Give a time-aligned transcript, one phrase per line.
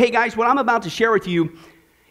[0.00, 1.58] Hey guys, what I'm about to share with you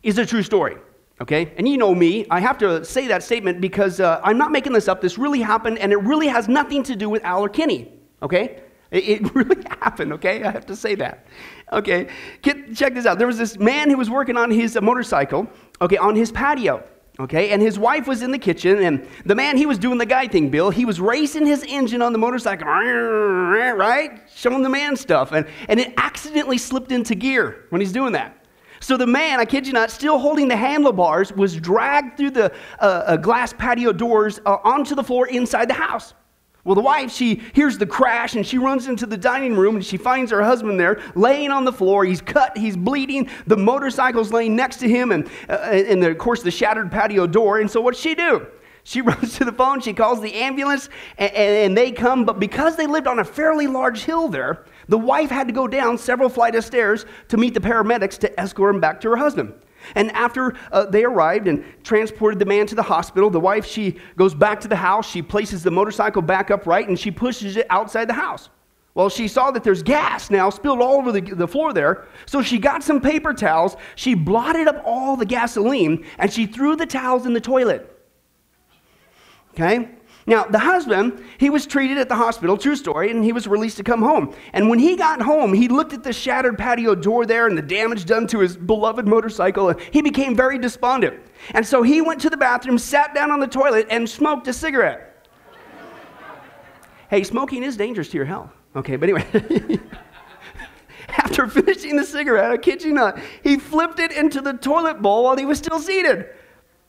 [0.04, 0.78] is a true story.
[1.20, 1.52] Okay?
[1.58, 4.74] And you know me, I have to say that statement because uh, I'm not making
[4.74, 5.02] this up.
[5.02, 7.92] This really happened, and it really has nothing to do with Al or Kinney.
[8.22, 8.62] Okay?
[8.92, 10.44] It, really happened, okay?
[10.44, 11.26] I have to say that.
[11.74, 12.10] Okay?
[12.44, 13.18] Check this out.
[13.18, 15.50] There was this man who was working on his motorcycle,
[15.82, 16.84] okay, on his patio.
[17.20, 20.06] Okay, and his wife was in the kitchen, and the man, he was doing the
[20.06, 20.70] guy thing, Bill.
[20.70, 24.22] He was racing his engine on the motorcycle, right?
[24.34, 25.34] Showing the man stuff.
[25.34, 28.46] And, and it accidentally slipped into gear when he's doing that.
[28.80, 32.54] So the man, I kid you not, still holding the handlebars, was dragged through the
[32.80, 36.14] uh, uh, glass patio doors uh, onto the floor inside the house.
[36.66, 39.86] Well, the wife, she hears the crash and she runs into the dining room and
[39.86, 42.04] she finds her husband there laying on the floor.
[42.04, 43.30] He's cut, he's bleeding.
[43.48, 47.28] The motorcycle's laying next to him and, uh, and the, of course, the shattered patio
[47.28, 47.60] door.
[47.60, 48.46] And so, what's she do?
[48.84, 52.26] She runs to the phone, she calls the ambulance, and, and, they come.
[52.26, 55.68] But because they lived on a fairly large hill there, the wife had to go
[55.68, 59.18] down several flights of stairs to meet the paramedics to escort him back to her
[59.18, 59.54] husband.
[59.96, 64.00] And after uh, they arrived and transported the man to the hospital, the wife, she
[64.18, 65.10] goes back to the house.
[65.10, 68.50] She places the motorcycle back upright and she pushes it outside the house.
[68.96, 72.06] Well, she saw that there's gas now spilled all over the, the floor there.
[72.26, 73.78] So she got some paper towels.
[73.96, 77.96] She blotted up all the gasoline and she threw the towels in the toilet.
[79.52, 79.90] Okay?
[80.26, 83.78] Now, the husband, he was treated at the hospital, true story, and he was released
[83.78, 84.36] to come home.
[84.54, 87.62] And when he got home, he looked at the shattered patio door there and the
[87.62, 91.20] damage done to his beloved motorcycle, and he became very despondent.
[91.52, 94.54] And so he went to the bathroom, sat down on the toilet, and smoked a
[94.54, 95.28] cigarette.
[97.10, 98.52] hey, smoking is dangerous to your health.
[98.76, 99.80] Okay, but anyway.
[101.18, 105.24] After finishing the cigarette, I kid you not, he flipped it into the toilet bowl
[105.24, 106.28] while he was still seated.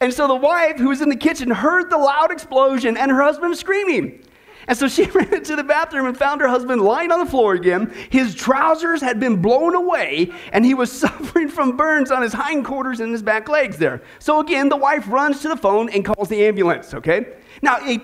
[0.02, 3.22] And so the wife, who was in the kitchen, heard the loud explosion and her
[3.22, 4.24] husband screaming.
[4.66, 7.52] And so she ran into the bathroom and found her husband lying on the floor
[7.52, 7.92] again.
[8.08, 13.00] His trousers had been blown away, and he was suffering from burns on his hindquarters
[13.00, 14.00] and his back legs there.
[14.20, 17.34] So again, the wife runs to the phone and calls the ambulance, okay?
[17.60, 18.00] Now, it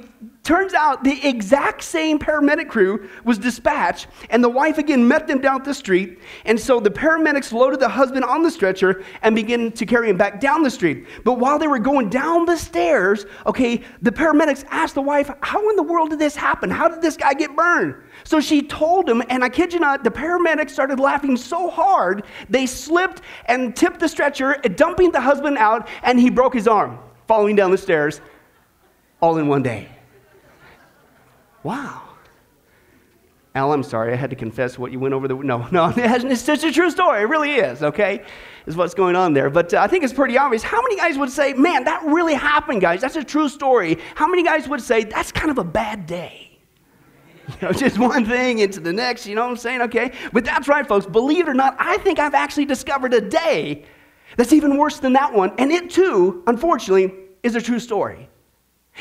[0.46, 5.40] turns out the exact same paramedic crew was dispatched, and the wife again met them
[5.40, 6.20] down the street.
[6.44, 10.16] And so the paramedics loaded the husband on the stretcher and began to carry him
[10.16, 11.06] back down the street.
[11.24, 15.68] But while they were going down the stairs, okay, the paramedics asked the wife, How
[15.68, 16.70] in the world did this happen?
[16.70, 17.96] How did this guy get burned?
[18.22, 22.24] So she told him, and I kid you not, the paramedics started laughing so hard,
[22.48, 27.00] they slipped and tipped the stretcher, dumping the husband out, and he broke his arm
[27.26, 28.20] falling down the stairs
[29.20, 29.95] all in one day.
[31.66, 32.02] Wow.
[33.56, 35.34] Al, I'm sorry, I had to confess what you went over the.
[35.34, 37.22] No, no, it's just a true story.
[37.22, 38.24] It really is, okay?
[38.66, 39.50] Is what's going on there.
[39.50, 40.62] But uh, I think it's pretty obvious.
[40.62, 43.00] How many guys would say, man, that really happened, guys?
[43.00, 43.98] That's a true story.
[44.14, 46.42] How many guys would say, that's kind of a bad day?
[47.48, 49.80] You know, just one thing into the next, you know what I'm saying?
[49.82, 50.10] Okay?
[50.32, 51.06] But that's right, folks.
[51.06, 53.84] Believe it or not, I think I've actually discovered a day
[54.36, 55.52] that's even worse than that one.
[55.58, 58.28] And it too, unfortunately, is a true story.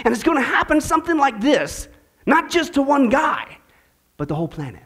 [0.03, 1.87] And it's going to happen something like this,
[2.25, 3.57] not just to one guy,
[4.17, 4.83] but the whole planet.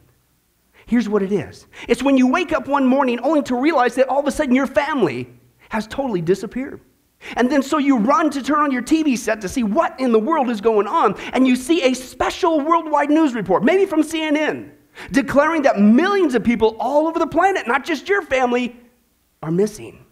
[0.86, 4.08] Here's what it is it's when you wake up one morning only to realize that
[4.08, 5.30] all of a sudden your family
[5.70, 6.82] has totally disappeared.
[7.36, 10.12] And then so you run to turn on your TV set to see what in
[10.12, 14.02] the world is going on, and you see a special worldwide news report, maybe from
[14.02, 14.72] CNN,
[15.12, 18.76] declaring that millions of people all over the planet, not just your family,
[19.44, 20.06] are missing.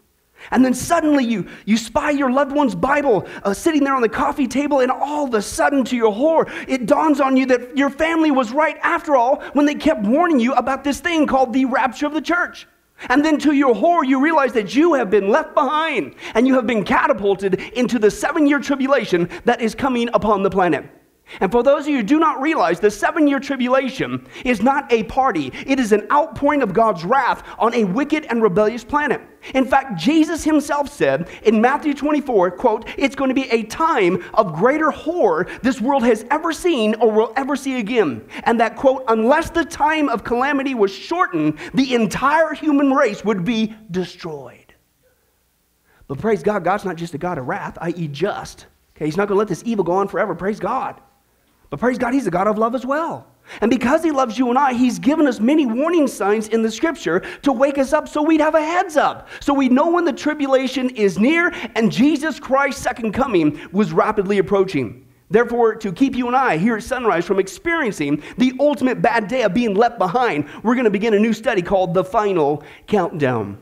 [0.51, 4.09] And then suddenly you, you spy your loved one's Bible uh, sitting there on the
[4.09, 7.77] coffee table, and all of a sudden, to your horror, it dawns on you that
[7.77, 11.53] your family was right after all when they kept warning you about this thing called
[11.53, 12.67] the rapture of the church.
[13.09, 16.55] And then to your horror, you realize that you have been left behind and you
[16.55, 20.89] have been catapulted into the seven year tribulation that is coming upon the planet.
[21.39, 24.91] And for those of you who do not realize, the seven year tribulation is not
[24.91, 29.21] a party, it is an outpouring of God's wrath on a wicked and rebellious planet.
[29.53, 34.23] In fact, Jesus himself said in Matthew 24, quote, it's going to be a time
[34.33, 38.27] of greater horror this world has ever seen or will ever see again.
[38.43, 43.45] And that, quote, unless the time of calamity was shortened, the entire human race would
[43.45, 44.73] be destroyed.
[46.07, 48.65] But praise God, God's not just a God of wrath, i.e., just.
[48.95, 50.33] Okay, he's not going to let this evil go on forever.
[50.33, 50.99] Praise God.
[51.69, 53.27] But praise God, He's a God of love as well.
[53.61, 56.71] And because He loves you and I, He's given us many warning signs in the
[56.71, 59.27] scripture to wake us up so we'd have a heads up.
[59.39, 64.37] So we know when the tribulation is near and Jesus Christ's second coming was rapidly
[64.37, 65.05] approaching.
[65.29, 69.43] Therefore, to keep you and I here at Sunrise from experiencing the ultimate bad day
[69.43, 73.57] of being left behind, we're going to begin a new study called The Final Countdown.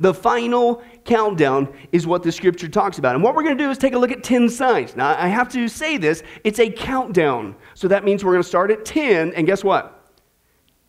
[0.00, 3.14] The final countdown is what the scripture talks about.
[3.14, 4.96] And what we're going to do is take a look at 10 signs.
[4.96, 7.54] Now, I have to say this it's a countdown.
[7.74, 9.96] So that means we're going to start at 10, and guess what?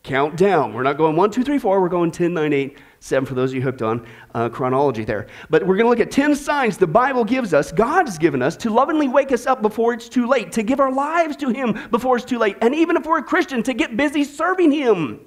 [0.04, 0.74] Count down.
[0.74, 1.82] We're not going 1, 2, 3, 4.
[1.82, 5.28] We're going 10, 9, 8, seven for those of you hooked on uh, chronology there.
[5.50, 8.42] But we're going to look at 10 signs the Bible gives us, God has given
[8.42, 11.50] us, to lovingly wake us up before it's too late, to give our lives to
[11.50, 14.72] Him before it's too late, and even if we're a Christian, to get busy serving
[14.72, 15.20] Him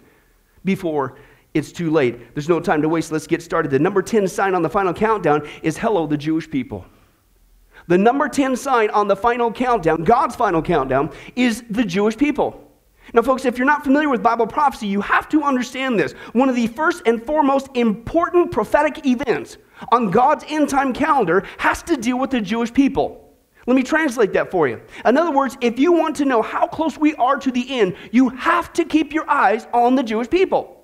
[0.65, 1.19] before
[1.55, 2.35] it's too late.
[2.35, 3.13] There's no time to waste.
[3.13, 3.71] Let's get started.
[3.71, 6.85] The number 10 sign on the final countdown is Hello, the Jewish people.
[7.87, 12.61] The number 10 sign on the final countdown, God's final countdown, is the Jewish people.
[13.13, 16.13] Now, folks, if you're not familiar with Bible prophecy, you have to understand this.
[16.33, 19.59] One of the first and foremost important prophetic events
[19.93, 23.21] on God's end time calendar has to deal with the Jewish people.
[23.67, 24.81] Let me translate that for you.
[25.05, 27.97] In other words, if you want to know how close we are to the end,
[28.11, 30.84] you have to keep your eyes on the Jewish people.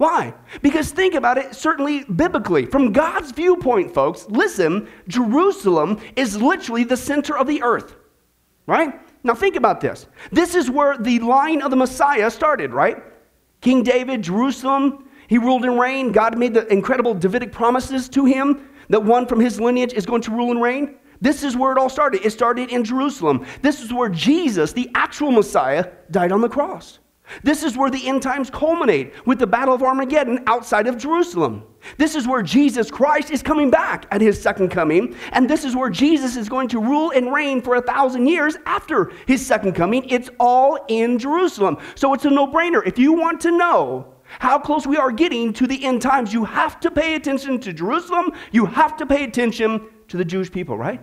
[0.00, 0.32] Why?
[0.62, 2.64] Because think about it, certainly biblically.
[2.64, 7.96] From God's viewpoint, folks, listen, Jerusalem is literally the center of the earth,
[8.66, 8.98] right?
[9.24, 10.06] Now, think about this.
[10.32, 12.96] This is where the line of the Messiah started, right?
[13.60, 16.14] King David, Jerusalem, he ruled and reigned.
[16.14, 20.22] God made the incredible Davidic promises to him that one from his lineage is going
[20.22, 20.96] to rule and reign.
[21.20, 22.24] This is where it all started.
[22.24, 23.44] It started in Jerusalem.
[23.60, 27.00] This is where Jesus, the actual Messiah, died on the cross.
[27.42, 31.64] This is where the end times culminate with the Battle of Armageddon outside of Jerusalem.
[31.96, 35.74] This is where Jesus Christ is coming back at his second coming, and this is
[35.74, 39.74] where Jesus is going to rule and reign for a thousand years after his second
[39.74, 40.04] coming.
[40.08, 41.78] It's all in Jerusalem.
[41.94, 42.86] So it's a no brainer.
[42.86, 46.44] If you want to know how close we are getting to the end times, you
[46.44, 50.76] have to pay attention to Jerusalem, you have to pay attention to the Jewish people,
[50.76, 51.00] right?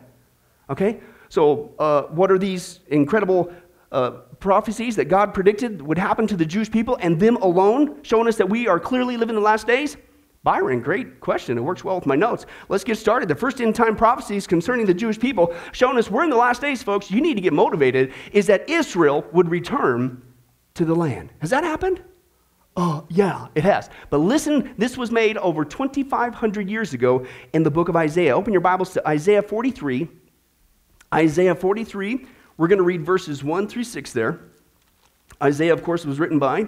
[0.69, 0.99] Okay?
[1.29, 3.51] So, uh, what are these incredible
[3.91, 8.27] uh, prophecies that God predicted would happen to the Jewish people and them alone, showing
[8.27, 9.97] us that we are clearly living the last days?
[10.43, 11.57] Byron, great question.
[11.57, 12.45] It works well with my notes.
[12.69, 13.27] Let's get started.
[13.27, 16.61] The first end time prophecies concerning the Jewish people, showing us we're in the last
[16.61, 17.11] days, folks.
[17.11, 20.21] You need to get motivated, is that Israel would return
[20.75, 21.33] to the land.
[21.39, 22.01] Has that happened?
[22.77, 23.89] Oh, yeah, it has.
[24.11, 28.35] But listen, this was made over 2,500 years ago in the book of Isaiah.
[28.35, 30.07] Open your Bibles to Isaiah 43.
[31.13, 34.39] Isaiah 43, we're going to read verses 1 through 6 there.
[35.41, 36.67] Isaiah, of course, was written by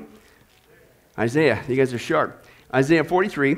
[1.17, 1.63] Isaiah.
[1.67, 2.45] You guys are sharp.
[2.73, 3.57] Isaiah 43.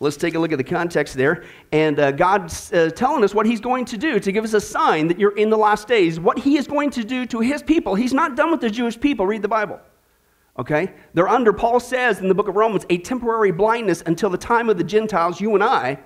[0.00, 1.44] Let's take a look at the context there.
[1.72, 4.60] And uh, God's uh, telling us what He's going to do to give us a
[4.60, 7.62] sign that you're in the last days, what He is going to do to His
[7.62, 7.94] people.
[7.94, 9.26] He's not done with the Jewish people.
[9.26, 9.80] Read the Bible.
[10.58, 10.92] Okay?
[11.14, 14.68] They're under, Paul says in the book of Romans, a temporary blindness until the time
[14.68, 15.98] of the Gentiles, you and I,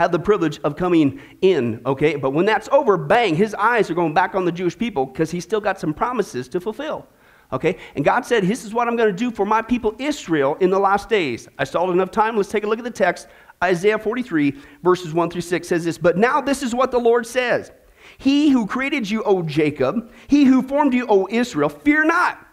[0.00, 2.16] had the privilege of coming in, okay?
[2.16, 5.30] But when that's over, bang, his eyes are going back on the Jewish people because
[5.30, 7.06] he's still got some promises to fulfill.
[7.52, 7.76] Okay?
[7.96, 10.70] And God said, This is what I'm going to do for my people Israel in
[10.70, 11.48] the last days.
[11.58, 12.34] I stalled enough time.
[12.34, 13.28] Let's take a look at the text.
[13.62, 17.26] Isaiah 43, verses 1 through 6 says this But now this is what the Lord
[17.26, 17.70] says
[18.16, 22.46] He who created you, O Jacob, he who formed you, O Israel, fear not.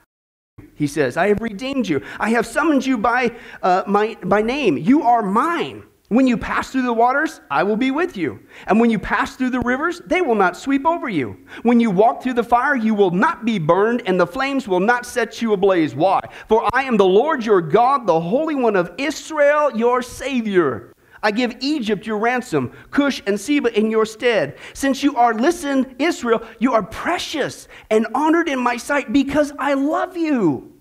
[0.76, 2.02] He says, I have redeemed you.
[2.20, 4.78] I have summoned you by, uh, my, by name.
[4.78, 5.84] You are mine.
[6.10, 8.40] When you pass through the waters, I will be with you.
[8.68, 11.38] And when you pass through the rivers, they will not sweep over you.
[11.64, 14.80] When you walk through the fire, you will not be burned, and the flames will
[14.80, 15.96] not set you ablaze.
[15.96, 16.22] Why?
[16.48, 20.94] For I am the Lord your God, the Holy One of Israel, your Savior.
[21.22, 24.58] I give Egypt your ransom, Cush and Seba in your stead.
[24.74, 29.74] Since you are, listen, Israel, you are precious and honored in my sight because I
[29.74, 30.77] love you.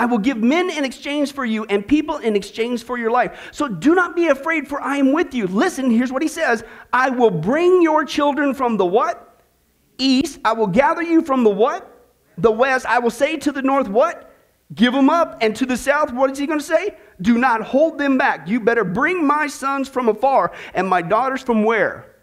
[0.00, 3.50] I will give men in exchange for you and people in exchange for your life.
[3.52, 5.46] So do not be afraid, for I am with you.
[5.46, 9.42] Listen, here's what he says I will bring your children from the what?
[9.98, 10.40] East.
[10.42, 12.08] I will gather you from the what?
[12.38, 12.86] The west.
[12.86, 14.34] I will say to the north, what?
[14.74, 15.36] Give them up.
[15.42, 16.96] And to the south, what is he going to say?
[17.20, 18.48] Do not hold them back.
[18.48, 22.16] You better bring my sons from afar and my daughters from where?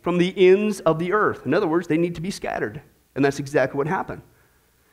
[0.00, 1.44] From the ends of the earth.
[1.44, 2.80] In other words, they need to be scattered.
[3.16, 4.22] And that's exactly what happened.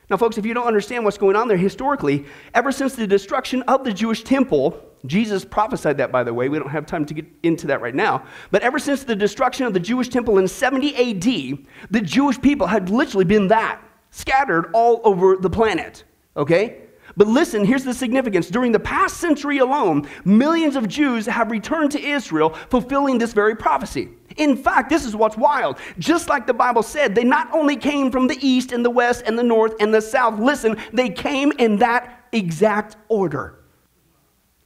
[0.08, 3.62] Now, folks, if you don't understand what's going on there historically, ever since the destruction
[3.62, 6.48] of the Jewish temple, Jesus prophesied that, by the way.
[6.48, 8.24] We don't have time to get into that right now.
[8.50, 11.58] But ever since the destruction of the Jewish temple in 70 AD,
[11.90, 16.04] the Jewish people had literally been that scattered all over the planet.
[16.36, 16.82] Okay?
[17.16, 18.48] But listen, here's the significance.
[18.48, 23.56] During the past century alone, millions of Jews have returned to Israel, fulfilling this very
[23.56, 24.10] prophecy.
[24.36, 25.78] In fact, this is what's wild.
[25.98, 29.22] Just like the Bible said, they not only came from the east and the west
[29.26, 33.60] and the north and the south, listen, they came in that exact order.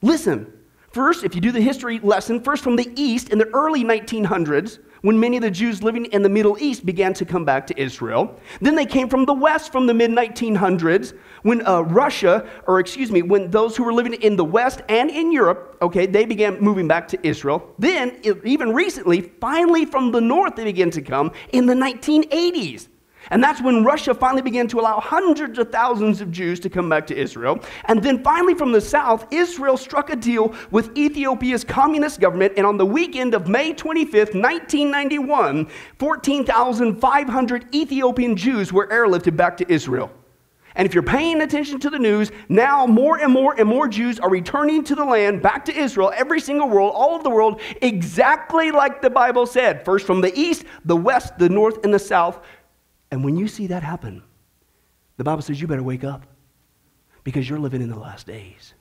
[0.02, 0.52] Listen,
[0.92, 4.78] first, if you do the history lesson, first from the east in the early 1900s,
[5.02, 7.80] when many of the Jews living in the Middle East began to come back to
[7.80, 8.38] Israel.
[8.61, 13.11] Then they came from the west from the mid 1900s when uh, Russia, or excuse
[13.11, 16.61] me, when those who were living in the west and in Europe, okay, they began
[16.61, 17.75] moving back to Israel.
[17.78, 22.88] Then, even recently, finally from the north, they began to come in the 1980s.
[23.29, 26.89] And that's when Russia finally began to allow hundreds of thousands of Jews to come
[26.89, 27.61] back to Israel.
[27.85, 32.55] And then finally, from the south, Israel struck a deal with Ethiopia's communist government.
[32.57, 39.71] And on the weekend of May 25th, 1991, 14,500 Ethiopian Jews were airlifted back to
[39.71, 40.11] Israel.
[40.77, 44.21] And if you're paying attention to the news, now more and more and more Jews
[44.21, 47.61] are returning to the land, back to Israel, every single world, all of the world,
[47.83, 49.85] exactly like the Bible said.
[49.85, 52.39] First from the east, the west, the north, and the south.
[53.11, 54.23] And when you see that happen,
[55.17, 56.26] the Bible says you better wake up
[57.25, 58.75] because you're living in the last days.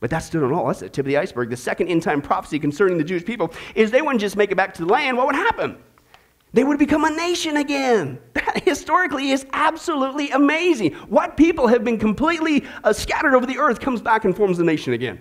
[0.00, 0.66] But that's still not all.
[0.66, 1.50] That's the tip of the iceberg.
[1.50, 4.56] The second end time prophecy concerning the Jewish people is they wouldn't just make it
[4.56, 5.16] back to the land.
[5.16, 5.78] What would happen?
[6.52, 8.18] They would become a nation again.
[8.44, 10.92] That historically is absolutely amazing.
[11.08, 14.64] What people have been completely uh, scattered over the earth comes back and forms a
[14.64, 15.18] nation again.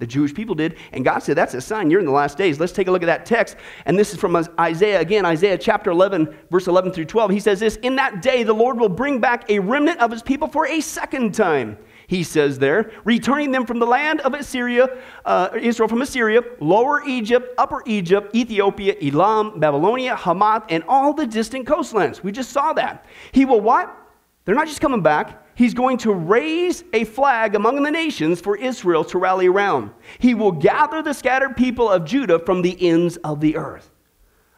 [0.00, 2.58] The Jewish people did, and God said, That's a sign you're in the last days.
[2.58, 3.56] Let's take a look at that text.
[3.86, 7.30] And this is from Isaiah again, Isaiah chapter 11, verse 11 through 12.
[7.30, 10.22] He says this In that day, the Lord will bring back a remnant of his
[10.22, 11.78] people for a second time.
[12.06, 14.88] He says there, returning them from the land of Assyria,
[15.24, 21.26] uh, Israel from Assyria, lower Egypt, upper Egypt, Ethiopia, Elam, Babylonia, Hamath, and all the
[21.26, 22.22] distant coastlands.
[22.22, 23.06] We just saw that.
[23.32, 23.96] He will what?
[24.44, 28.56] They're not just coming back he's going to raise a flag among the nations for
[28.56, 29.90] Israel to rally around.
[30.18, 33.90] He will gather the scattered people of Judah from the ends of the earth.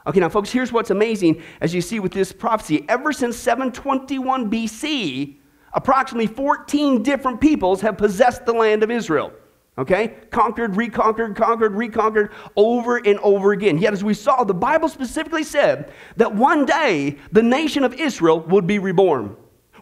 [0.06, 2.84] Okay, now, folks, here's what's amazing as you see with this prophecy.
[2.88, 5.36] Ever since 721 BC,
[5.72, 9.32] approximately 14 different peoples have possessed the land of Israel.
[9.78, 10.14] Okay?
[10.30, 13.78] Conquered, reconquered, conquered, reconquered over and over again.
[13.78, 18.40] Yet, as we saw, the Bible specifically said that one day the nation of Israel
[18.40, 19.36] would be reborn.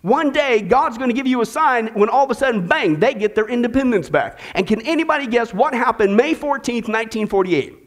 [0.05, 3.01] One day, God's going to give you a sign when all of a sudden, bang,
[3.01, 4.39] they get their independence back.
[4.53, 7.79] And can anybody guess what happened May 14th, 1948?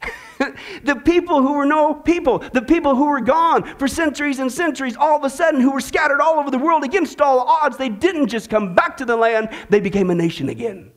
[0.82, 4.96] the people who were no people, the people who were gone for centuries and centuries,
[4.96, 7.88] all of a sudden, who were scattered all over the world against all odds, they
[7.88, 10.90] didn't just come back to the land, they became a nation again.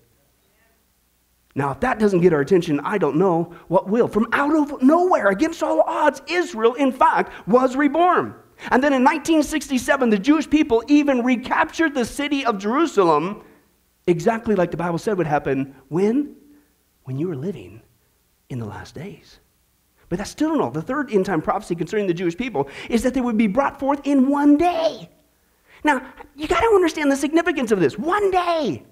[1.53, 4.07] Now, if that doesn't get our attention, I don't know what will.
[4.07, 8.33] From out of nowhere, against all odds, Israel, in fact, was reborn.
[8.71, 13.43] And then in 1967, the Jewish people even recaptured the city of Jerusalem,
[14.07, 15.75] exactly like the Bible said would happen.
[15.89, 16.35] When?
[17.03, 17.81] When you were living
[18.49, 19.39] in the last days.
[20.09, 20.71] But that's still not all.
[20.71, 23.79] The third end time prophecy concerning the Jewish people is that they would be brought
[23.79, 25.09] forth in one day.
[25.83, 26.05] Now,
[26.35, 27.97] you got to understand the significance of this.
[27.97, 28.83] One day.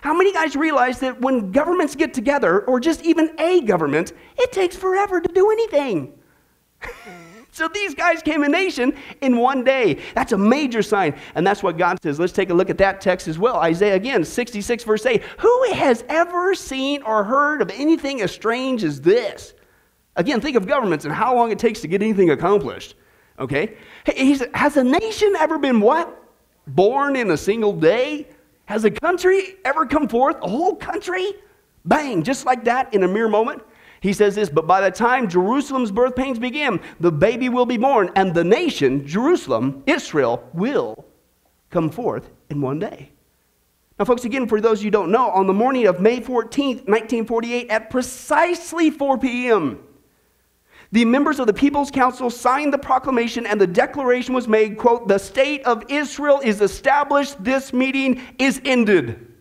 [0.00, 4.52] How many guys realize that when governments get together, or just even a government, it
[4.52, 6.12] takes forever to do anything?
[7.54, 10.00] So these guys came a nation in one day.
[10.16, 11.14] That's a major sign.
[11.36, 12.18] And that's what God says.
[12.18, 13.58] Let's take a look at that text as well.
[13.58, 15.22] Isaiah again, 66 verse 8.
[15.38, 19.54] Who has ever seen or heard of anything as strange as this?
[20.16, 22.96] Again, think of governments and how long it takes to get anything accomplished.
[23.38, 23.76] Okay?
[24.12, 26.24] He said, has a nation ever been what?
[26.66, 28.26] Born in a single day?
[28.64, 30.38] Has a country ever come forth?
[30.42, 31.34] A whole country?
[31.84, 33.62] Bang, just like that in a mere moment?
[34.04, 37.78] He says this, but by the time Jerusalem's birth pains begin, the baby will be
[37.78, 41.06] born, and the nation, Jerusalem, Israel, will
[41.70, 43.12] come forth in one day.
[43.98, 47.70] Now, folks, again, for those you don't know, on the morning of May 14th, 1948,
[47.70, 49.82] at precisely 4 p.m.,
[50.92, 55.08] the members of the People's Council signed the proclamation and the declaration was made, quote,
[55.08, 59.33] the state of Israel is established, this meeting is ended.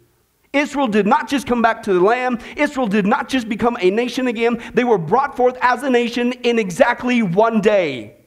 [0.53, 2.41] Israel did not just come back to the land.
[2.55, 4.61] Israel did not just become a nation again.
[4.75, 8.17] They were brought forth as a nation in exactly one day.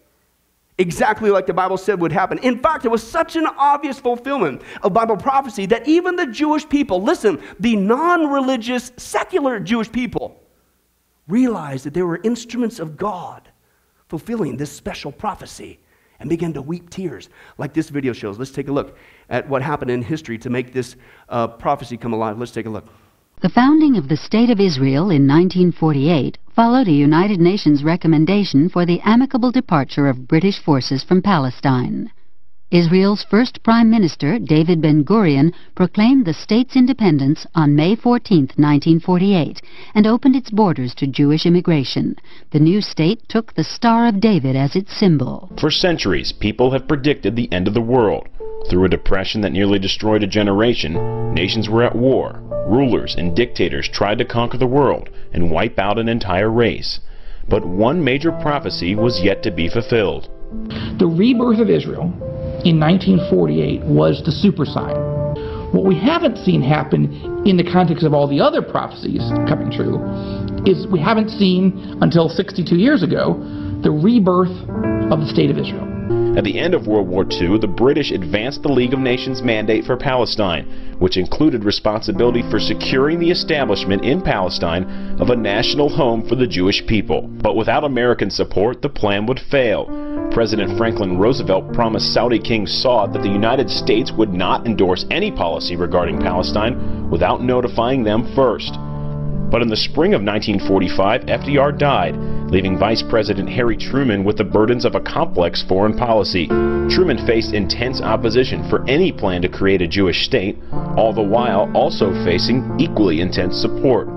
[0.79, 2.39] Exactly like the Bible said would happen.
[2.39, 6.69] In fact, it was such an obvious fulfillment of Bible prophecy that even the Jewish
[6.69, 10.43] people, listen, the non religious, secular Jewish people,
[11.29, 13.49] realized that they were instruments of God
[14.09, 15.79] fulfilling this special prophecy
[16.21, 18.39] and began to weep tears, like this video shows.
[18.39, 18.97] Let's take a look
[19.29, 20.97] at what happened in history to make this
[21.29, 22.39] uh, prophecy come alive.
[22.39, 22.87] Let's take a look.
[23.43, 28.87] The founding of the State of Israel in 1948 followed a United Nations recommendation for
[28.87, 32.11] the amicable departure of British forces from Palestine.
[32.73, 39.63] Israel's first Prime Minister, David Ben-Gurion, proclaimed the state's independence on May 14, 1948,
[39.95, 42.17] and opened its borders to Jewish immigration.
[42.51, 45.53] The new state took the Star of David as its symbol.
[45.61, 48.29] For centuries, people have predicted the end of the world.
[48.69, 52.43] Through a depression that nearly destroyed a generation, nations were at war.
[52.67, 56.99] Rulers and dictators tried to conquer the world and wipe out an entire race.
[57.49, 60.29] But one major prophecy was yet to be fulfilled.
[60.99, 62.13] The rebirth of Israel
[62.67, 64.97] in 1948 was the super sign.
[65.71, 70.03] What we haven't seen happen in the context of all the other prophecies coming true
[70.67, 73.39] is we haven't seen until 62 years ago
[73.85, 74.51] the rebirth
[75.13, 75.87] of the state of Israel.
[76.37, 79.85] At the end of World War II, the British advanced the League of Nations mandate
[79.85, 86.29] for Palestine, which included responsibility for securing the establishment in Palestine of a national home
[86.29, 87.23] for the Jewish people.
[87.23, 90.06] But without American support, the plan would fail.
[90.37, 95.33] President Franklin Roosevelt promised Saudi King Saud that the United States would not endorse any
[95.33, 98.75] policy regarding Palestine without notifying them first.
[99.51, 102.17] But in the spring of 1945, FDR died,
[102.51, 106.49] leaving Vice President Harry Truman with the burdens of a complex foreign policy.
[106.49, 110.59] Truman faced intense opposition for any plan to create a Jewish state,
[110.99, 114.16] all the while also facing equally intense support.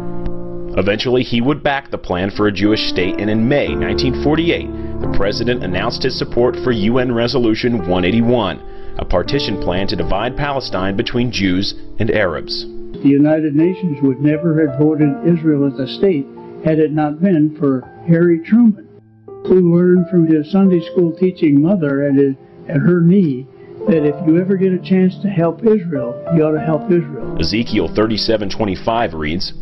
[0.77, 5.17] Eventually, he would back the plan for a Jewish state, and in May 1948, the
[5.17, 11.31] president announced his support for UN Resolution 181, a partition plan to divide Palestine between
[11.31, 12.65] Jews and Arabs.
[13.01, 16.27] The United Nations would never have voted Israel as a state
[16.63, 18.87] had it not been for Harry Truman,
[19.25, 22.35] who learned from his Sunday school teaching mother at, his,
[22.67, 23.47] at her knee
[23.87, 27.39] that if you ever get a chance to help Israel, you ought to help Israel.
[27.39, 29.53] Ezekiel 37:25 reads,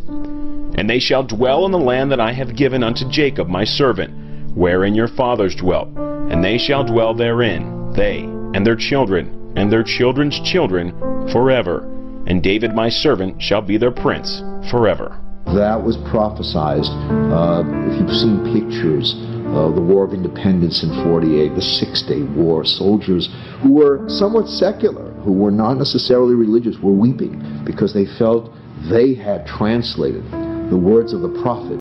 [0.77, 4.55] And they shall dwell in the land that I have given unto Jacob my servant,
[4.55, 8.19] wherein your fathers dwelt, and they shall dwell therein, they
[8.53, 10.91] and their children, and their children's children,
[11.31, 11.79] forever.
[12.27, 15.19] And David my servant shall be their prince forever.
[15.47, 16.85] That was prophesied.
[16.85, 19.15] Uh, if you've seen pictures
[19.55, 23.29] of the War of Independence in 48, the Six Day War, soldiers
[23.61, 28.51] who were somewhat secular, who were not necessarily religious, were weeping because they felt
[28.91, 30.23] they had translated
[30.69, 31.79] the words of the prophet.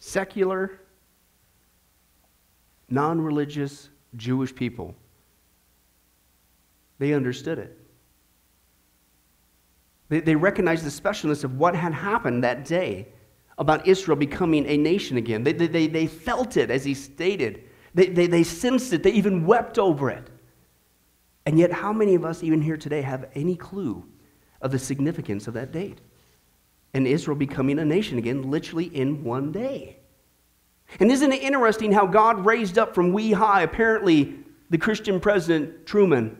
[0.00, 0.80] Secular,
[2.90, 4.96] non religious Jewish people.
[6.98, 7.78] They understood it.
[10.08, 13.08] They, they recognized the specialness of what had happened that day
[13.58, 15.44] about Israel becoming a nation again.
[15.44, 17.64] They, they, they felt it, as he stated.
[17.94, 19.04] They, they, they sensed it.
[19.04, 20.30] They even wept over it.
[21.46, 24.04] And yet, how many of us, even here today, have any clue
[24.64, 26.00] of the significance of that date?
[26.92, 29.98] And Israel becoming a nation again, literally in one day.
[30.98, 34.38] And isn't it interesting how God raised up from wee high, apparently,
[34.70, 36.38] the Christian president Truman?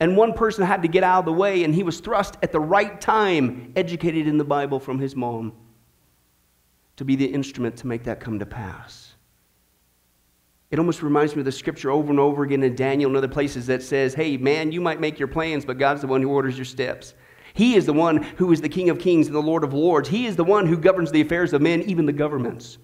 [0.00, 2.52] And one person had to get out of the way, and he was thrust at
[2.52, 5.52] the right time, educated in the Bible from his mom,
[6.96, 9.13] to be the instrument to make that come to pass.
[10.74, 13.28] It almost reminds me of the scripture over and over again in Daniel and other
[13.28, 16.30] places that says, Hey, man, you might make your plans, but God's the one who
[16.30, 17.14] orders your steps.
[17.52, 20.08] He is the one who is the King of kings and the Lord of lords.
[20.08, 22.78] He is the one who governs the affairs of men, even the governments.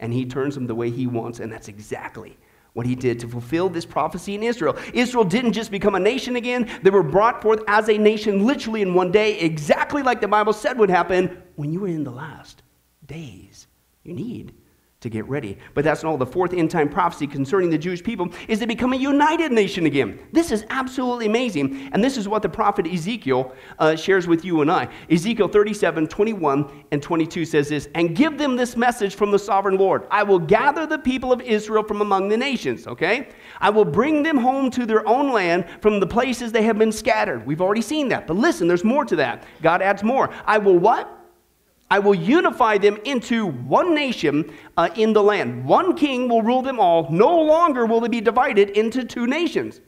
[0.00, 2.36] And he turns them the way he wants, and that's exactly
[2.72, 4.76] what he did to fulfill this prophecy in Israel.
[4.92, 8.82] Israel didn't just become a nation again, they were brought forth as a nation literally
[8.82, 12.10] in one day, exactly like the Bible said would happen when you were in the
[12.10, 12.64] last
[13.06, 13.68] days.
[14.02, 14.54] You need
[15.00, 15.56] to get ready.
[15.74, 16.16] But that's not all.
[16.18, 19.86] The fourth end time prophecy concerning the Jewish people is to become a united nation
[19.86, 20.18] again.
[20.32, 21.88] This is absolutely amazing.
[21.92, 24.88] And this is what the prophet Ezekiel uh, shares with you and I.
[25.08, 29.76] Ezekiel 37, 21 and 22 says this And give them this message from the sovereign
[29.76, 33.28] Lord I will gather the people of Israel from among the nations, okay?
[33.60, 36.92] I will bring them home to their own land from the places they have been
[36.92, 37.46] scattered.
[37.46, 38.26] We've already seen that.
[38.26, 39.44] But listen, there's more to that.
[39.62, 40.30] God adds more.
[40.44, 41.17] I will what?
[41.90, 45.64] I will unify them into one nation uh, in the land.
[45.64, 47.10] One king will rule them all.
[47.10, 49.80] No longer will they be divided into two nations.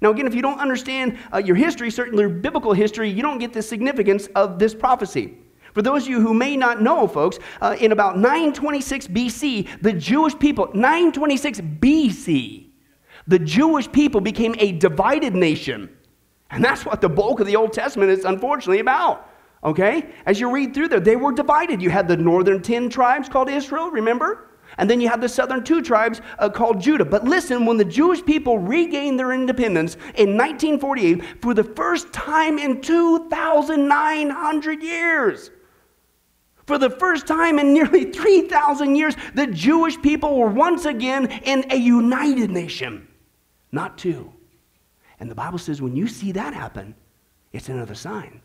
[0.00, 3.52] Now, again, if you don't understand uh, your history, certainly biblical history, you don't get
[3.52, 5.38] the significance of this prophecy.
[5.74, 9.92] For those of you who may not know, folks, uh, in about 926 BC, the
[9.92, 12.66] Jewish people, 926 BC,
[13.26, 15.88] the Jewish people became a divided nation.
[16.50, 19.30] And that's what the bulk of the Old Testament is unfortunately about.
[19.64, 20.12] Okay?
[20.26, 21.80] As you read through there, they were divided.
[21.80, 24.48] You had the northern 10 tribes called Israel, remember?
[24.78, 27.04] And then you had the southern two tribes uh, called Judah.
[27.04, 32.58] But listen, when the Jewish people regained their independence in 1948, for the first time
[32.58, 35.50] in 2,900 years,
[36.66, 41.66] for the first time in nearly 3,000 years, the Jewish people were once again in
[41.70, 43.06] a united nation,
[43.72, 44.32] not two.
[45.20, 46.94] And the Bible says when you see that happen,
[47.52, 48.40] it's another sign.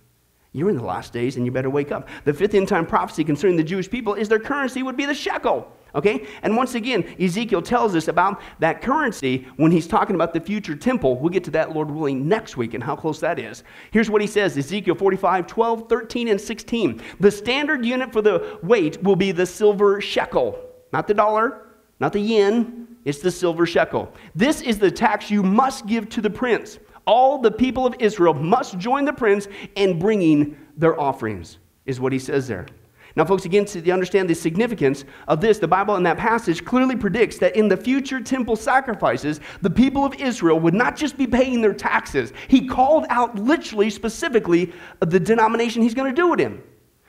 [0.58, 2.10] You're in the last days and you better wake up.
[2.24, 5.14] The fifth end time prophecy concerning the Jewish people is their currency would be the
[5.14, 5.72] shekel.
[5.94, 6.28] Okay?
[6.42, 10.76] And once again, Ezekiel tells us about that currency when he's talking about the future
[10.76, 11.18] temple.
[11.20, 13.64] We'll get to that, Lord willing, next week and how close that is.
[13.92, 17.02] Here's what he says Ezekiel 45, 12, 13, and 16.
[17.20, 20.60] The standard unit for the weight will be the silver shekel,
[20.92, 21.68] not the dollar,
[22.00, 24.12] not the yen, it's the silver shekel.
[24.36, 28.34] This is the tax you must give to the prince all the people of Israel
[28.36, 32.68] must join the prince in bringing their offerings, is what he says there.
[33.16, 36.96] Now, folks, again, to understand the significance of this, the Bible in that passage clearly
[36.96, 41.26] predicts that in the future temple sacrifices, the people of Israel would not just be
[41.26, 42.32] paying their taxes.
[42.48, 46.62] He called out literally, specifically, the denomination he's going to do it in.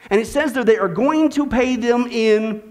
[0.08, 2.67] And it says that they are going to pay them in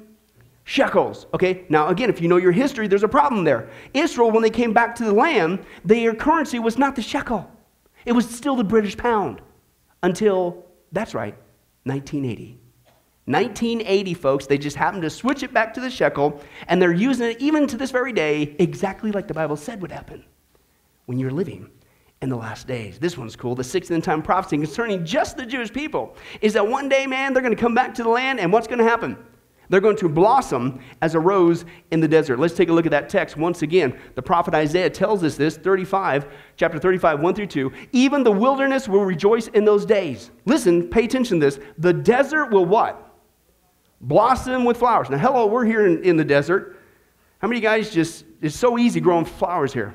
[0.68, 1.28] shekels.
[1.34, 3.70] Okay, now again, if you know your history, there's a problem there.
[3.94, 7.50] Israel, when they came back to the land, their currency was not the shekel,
[8.06, 9.42] it was still the British pound
[10.04, 11.36] until, that's right,
[11.86, 12.60] 1980.
[13.26, 17.32] 1980, folks, they just happened to switch it back to the shekel, and they're using
[17.32, 20.24] it even to this very day exactly like the Bible said would happen
[21.06, 21.70] when you're living
[22.22, 23.00] in the last days.
[23.00, 23.56] This one's cool.
[23.56, 27.34] The sixth end time prophecy concerning just the Jewish people is that one day, man,
[27.34, 29.18] they're going to come back to the land, and what's going to happen?
[29.70, 32.40] They're going to blossom as a rose in the desert.
[32.40, 34.00] Let's take a look at that text once again.
[34.16, 37.72] The prophet Isaiah tells us this, 35, chapter 35, 1 through 2.
[37.92, 40.32] Even the wilderness will rejoice in those days.
[40.46, 41.60] Listen, pay attention to this.
[41.78, 43.08] The desert will what?
[44.02, 45.10] blossom with flowers.
[45.10, 46.78] Now, hello, we're here in, in the desert.
[47.40, 49.94] How many guys just, it's so easy growing flowers here?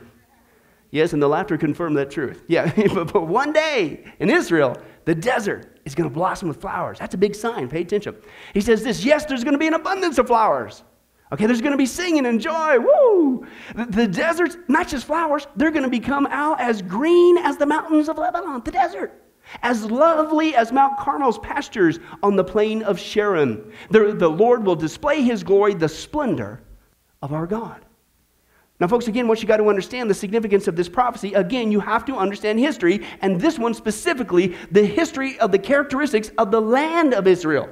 [0.93, 2.45] Yes, and the laughter confirmed that truth.
[2.49, 4.77] Yeah, but, but one day in Israel,
[5.07, 6.99] the desert is going to blossom with flowers.
[6.99, 7.69] That's a big sign.
[7.69, 8.15] Pay attention.
[8.55, 10.85] He says this yes, there's going to be an abundance of flowers.
[11.33, 12.79] Okay, there's going to be singing and joy.
[12.79, 13.47] Woo!
[13.75, 17.67] The, the desert's not just flowers, they're going to become out as green as the
[17.67, 19.19] mountains of Lebanon, the desert
[19.63, 23.73] as lovely as Mount Carmel's pastures on the plain of Sharon.
[23.91, 26.63] The, the Lord will display his glory, the splendor
[27.23, 27.85] of our God.
[28.83, 31.79] Now, folks, again, what you got to understand the significance of this prophecy, again, you
[31.79, 36.61] have to understand history, and this one specifically, the history of the characteristics of the
[36.61, 37.69] land of Israel.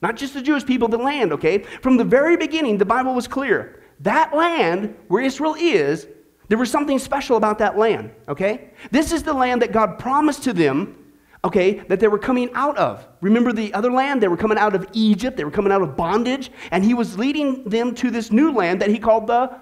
[0.00, 1.58] Not just the Jewish people, the land, okay?
[1.82, 3.82] From the very beginning, the Bible was clear.
[4.00, 6.08] That land where Israel is,
[6.48, 8.70] there was something special about that land, okay?
[8.90, 10.96] This is the land that God promised to them
[11.44, 13.06] okay, that they were coming out of.
[13.20, 14.22] Remember the other land?
[14.22, 17.18] They were coming out of Egypt, they were coming out of bondage, and he was
[17.18, 19.54] leading them to this new land that he called the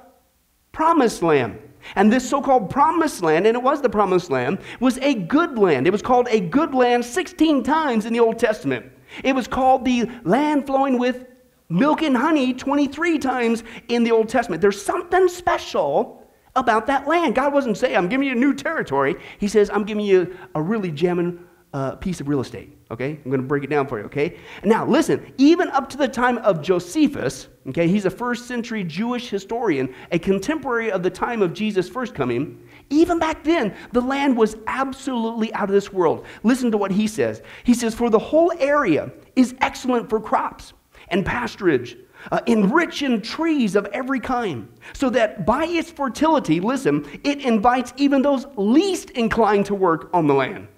[0.73, 1.59] promised land.
[1.97, 5.59] And this so called promised land, and it was the promised land, was a good
[5.59, 5.87] land.
[5.87, 8.87] It was called a good land 16 times in the Old Testament.
[9.25, 11.27] It was called the land flowing with
[11.69, 14.61] milk and honey 23 times in the Old Testament.
[14.61, 16.23] There's something special
[16.55, 17.35] about that land.
[17.35, 19.17] God wasn't saying, I'm giving you a new territory.
[19.39, 22.77] He says, I'm giving you a really jamming uh, piece of real estate.
[22.93, 24.05] Okay, I'm going to break it down for you.
[24.05, 25.33] Okay, now listen.
[25.39, 30.19] Even up to the time of Josephus, okay, he's a first century Jewish historian, a
[30.19, 32.63] contemporary of the time of Jesus' first coming.
[32.91, 36.27] Even back then, the land was absolutely out of this world.
[36.43, 37.41] Listen to what he says.
[37.65, 40.75] He says, "For the whole area is excellent for crops
[41.09, 41.95] and pasturage."
[42.31, 47.93] Uh, enriched in trees of every kind, so that by its fertility, listen, it invites
[47.97, 50.69] even those least inclined to work on the land.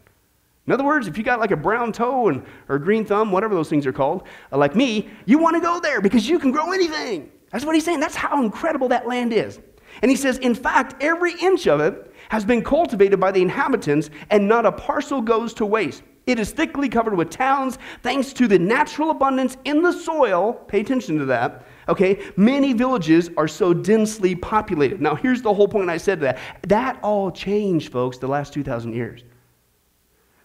[0.66, 3.55] In other words, if you got like a brown toe and, or green thumb, whatever
[3.55, 6.50] those things are called, uh, like me, you want to go there because you can
[6.50, 7.31] grow anything.
[7.50, 8.00] That's what he's saying.
[8.00, 9.61] That's how incredible that land is.
[10.03, 14.11] And he says, in fact, every inch of it has been cultivated by the inhabitants,
[14.31, 16.03] and not a parcel goes to waste.
[16.27, 20.55] It is thickly covered with towns, thanks to the natural abundance in the soil.
[20.55, 21.66] Pay attention to that.
[21.87, 25.03] Okay, many villages are so densely populated.
[25.03, 26.38] Now, here's the whole point I said to that.
[26.66, 29.22] That all changed, folks, the last 2,000 years.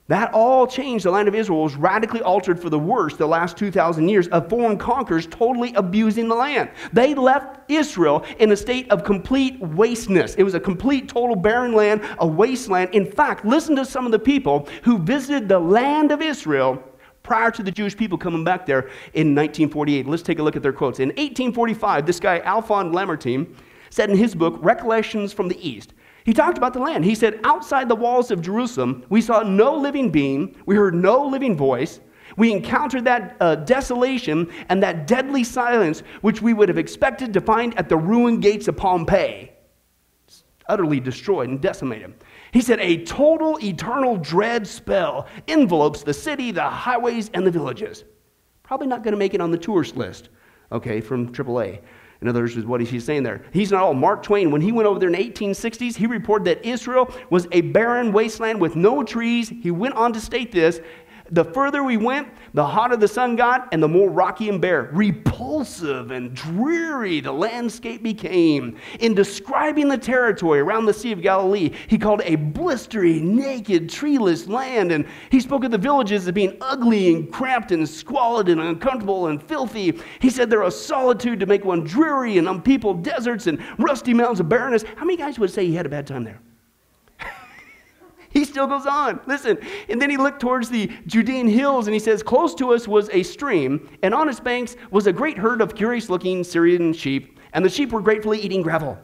[0.09, 1.05] That all changed.
[1.05, 4.49] The land of Israel was radically altered for the worse the last 2,000 years of
[4.49, 6.71] foreign conquerors totally abusing the land.
[6.91, 10.33] They left Israel in a state of complete wasteness.
[10.33, 12.89] It was a complete, total barren land, a wasteland.
[12.95, 16.83] In fact, listen to some of the people who visited the land of Israel
[17.21, 20.07] prior to the Jewish people coming back there in 1948.
[20.07, 20.99] Let's take a look at their quotes.
[20.99, 23.55] In 1845, this guy, Alphonse Lamartine,
[23.91, 25.93] said in his book, Recollections from the East,
[26.25, 27.05] he talked about the land.
[27.05, 31.25] He said, Outside the walls of Jerusalem, we saw no living being, we heard no
[31.25, 31.99] living voice.
[32.37, 37.41] We encountered that uh, desolation and that deadly silence which we would have expected to
[37.41, 39.51] find at the ruined gates of Pompeii.
[40.27, 42.13] It's utterly destroyed and decimated.
[42.51, 48.05] He said, A total, eternal dread spell envelopes the city, the highways, and the villages.
[48.63, 50.29] Probably not going to make it on the tourist list,
[50.71, 51.81] okay, from AAA.
[52.21, 53.41] In other words, what he's saying there.
[53.51, 53.93] He's not all.
[53.93, 57.47] Mark Twain, when he went over there in the 1860s, he reported that Israel was
[57.53, 59.47] a barren wasteland with no trees.
[59.47, 60.81] He went on to state this
[61.31, 64.89] the further we went, the hotter the sun got and the more rocky and bare.
[64.91, 68.77] Repulsive and dreary the landscape became.
[68.99, 74.47] In describing the territory around the Sea of Galilee, he called a blistery, naked, treeless
[74.47, 74.91] land.
[74.91, 79.27] And he spoke of the villages as being ugly and cramped and squalid and uncomfortable
[79.27, 79.99] and filthy.
[80.19, 84.39] He said they're a solitude to make one dreary and unpeopled deserts and rusty mountains
[84.39, 84.83] of barrenness.
[84.95, 86.39] How many guys would say he had a bad time there?
[88.29, 89.19] He still goes on.
[89.25, 89.57] Listen.
[89.89, 93.09] And then he looked towards the Judean hills and he says, Close to us was
[93.09, 97.39] a stream, and on its banks was a great herd of curious looking Syrian sheep,
[97.53, 98.97] and the sheep were gratefully eating gravel.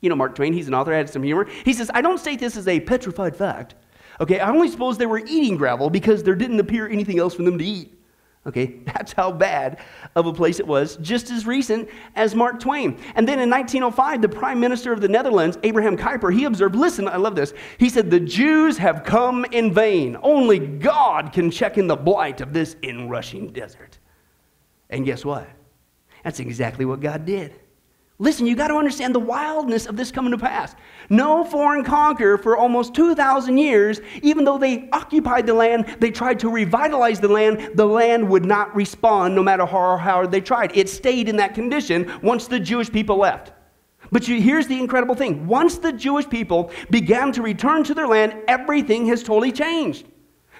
[0.00, 1.46] You know, Mark Twain, he's an author, had some humor.
[1.64, 3.74] He says, I don't state this as a petrified fact.
[4.20, 7.42] Okay, I only suppose they were eating gravel because there didn't appear anything else for
[7.42, 7.95] them to eat.
[8.46, 9.80] Okay, that's how bad
[10.14, 12.98] of a place it was, just as recent as Mark Twain.
[13.14, 17.08] And then in 1905, the Prime Minister of the Netherlands, Abraham Kuyper, he observed, listen,
[17.08, 17.52] I love this.
[17.78, 20.16] He said, The Jews have come in vain.
[20.22, 23.98] Only God can check in the blight of this inrushing desert.
[24.88, 25.48] And guess what?
[26.22, 27.52] That's exactly what God did.
[28.18, 30.74] Listen, you got to understand the wildness of this coming to pass.
[31.10, 36.38] No foreign conqueror for almost 2,000 years, even though they occupied the land, they tried
[36.40, 40.74] to revitalize the land, the land would not respond no matter how hard they tried.
[40.74, 43.52] It stayed in that condition once the Jewish people left.
[44.10, 48.08] But you, here's the incredible thing once the Jewish people began to return to their
[48.08, 50.06] land, everything has totally changed.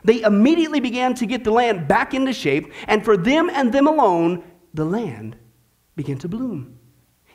[0.05, 3.87] They immediately began to get the land back into shape, and for them and them
[3.87, 5.37] alone, the land
[5.97, 6.77] began to bloom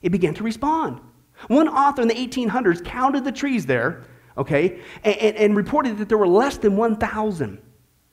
[0.02, 1.00] it began to respond.
[1.48, 4.04] One author in the 1800s counted the trees there,
[4.38, 7.62] okay, and, and reported that there were less than 1,000.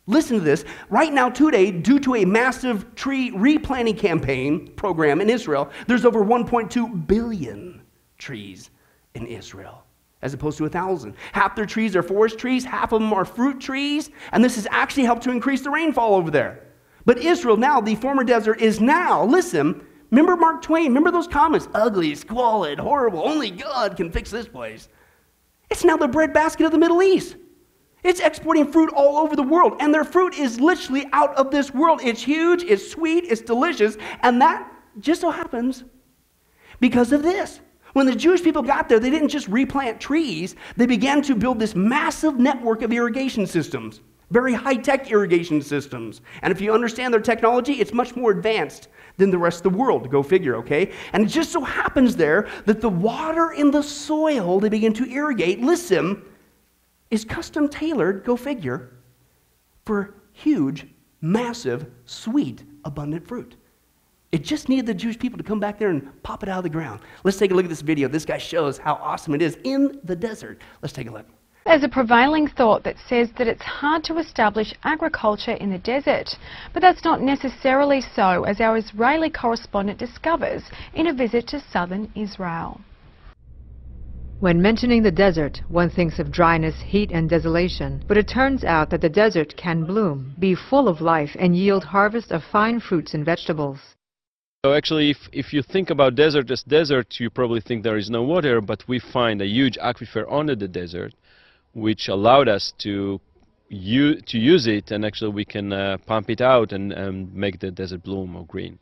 [0.07, 0.65] Listen to this.
[0.89, 6.25] Right now, today, due to a massive tree replanting campaign program in Israel, there's over
[6.25, 7.83] 1.2 billion
[8.17, 8.71] trees
[9.15, 9.85] in Israel,
[10.23, 11.15] as opposed to a 1,000.
[11.33, 14.67] Half their trees are forest trees, half of them are fruit trees, and this has
[14.71, 16.65] actually helped to increase the rainfall over there.
[17.05, 20.87] But Israel now, the former desert, is now, listen, Remember Mark Twain?
[20.87, 21.69] Remember those comments?
[21.75, 23.21] Ugly, squalid, horrible.
[23.27, 24.89] Only God can fix this place.
[25.71, 27.37] It's now the breadbasket of the Middle East.
[28.05, 31.75] It's exporting fruit all over the world, and their fruit is literally out of this
[31.75, 32.01] world.
[32.03, 35.85] It's huge, it's sweet, it's delicious, and that just so happens
[36.81, 37.61] because of this.
[37.95, 41.59] When the Jewish people got there, they didn't just replant trees, they began to build
[41.59, 46.21] this massive network of irrigation systems, very high tech irrigation systems.
[46.43, 49.79] And if you understand their technology, it's much more advanced than the rest of the
[49.79, 50.11] world.
[50.11, 50.93] Go figure, okay?
[51.13, 55.11] And it just so happens there that the water in the soil they begin to
[55.11, 56.23] irrigate, listen,
[57.11, 58.91] is custom tailored, go figure,
[59.85, 60.87] for huge,
[61.21, 63.57] massive, sweet, abundant fruit.
[64.31, 66.65] It just needed the Jewish people to come back there and pop it out of
[66.65, 67.01] the ground.
[67.25, 68.09] Let's take a look at this video.
[68.09, 70.61] This guy shows how awesome it is in the desert.
[70.83, 71.27] Let's take a look.
[71.69, 76.35] There's a prevailing thought that says that it's hard to establish agriculture in the desert.
[76.73, 80.63] But that's not necessarily so, as our Israeli correspondent discovers
[80.95, 82.81] in a visit to southern Israel.
[84.41, 88.03] When mentioning the desert, one thinks of dryness, heat, and desolation.
[88.09, 91.85] But it turns out that the desert can bloom, be full of life, and yield
[91.85, 93.79] harvest of fine fruits and vegetables.
[94.65, 98.09] So actually, if, if you think about desert as desert, you probably think there is
[98.09, 101.13] no water, but we find a huge aquifer under the desert
[101.81, 103.21] which allowed us to
[103.71, 107.71] to use it and actually we can uh, pump it out and, and, make the
[107.71, 108.79] desert bloom or green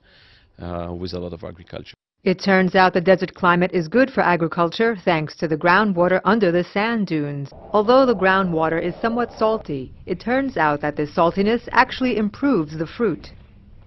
[0.61, 1.95] uh, with a lot of agriculture.
[2.23, 6.51] It turns out the desert climate is good for agriculture thanks to the groundwater under
[6.51, 7.51] the sand dunes.
[7.73, 12.87] Although the groundwater is somewhat salty, it turns out that the saltiness actually improves the
[12.87, 13.29] fruit.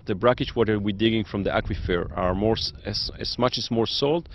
[0.06, 3.88] The brackish water we're digging from the aquifer are more as, as much as more
[3.88, 4.30] salt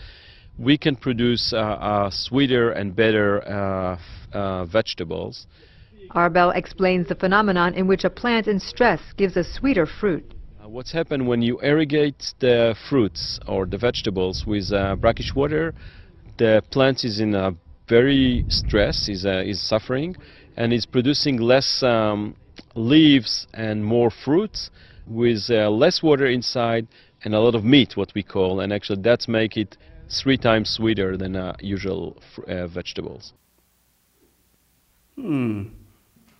[0.59, 5.47] we can produce uh, uh, sweeter and better uh, vegetables.
[6.11, 10.25] Arbel explains the phenomenon in which a plant in stress gives a sweeter fruit.
[10.65, 15.75] what's happened when you irrigate the fruits or the vegetables with brackish water,
[16.39, 17.55] the plant is in a
[17.89, 20.17] very stress, is, is suffering,
[20.57, 22.35] and is producing less um,
[22.75, 24.71] leaves and more fruits
[25.07, 26.87] with uh, less water inside
[27.25, 29.77] and a lot of meat, what we call, and actually that's make it
[30.09, 33.33] three times sweeter than uh, usual uh, vegetables.
[35.17, 35.65] Hmm.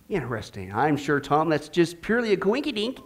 [0.09, 0.73] Interesting.
[0.73, 3.01] I'm sure, Tom, that's just purely a coinkydink.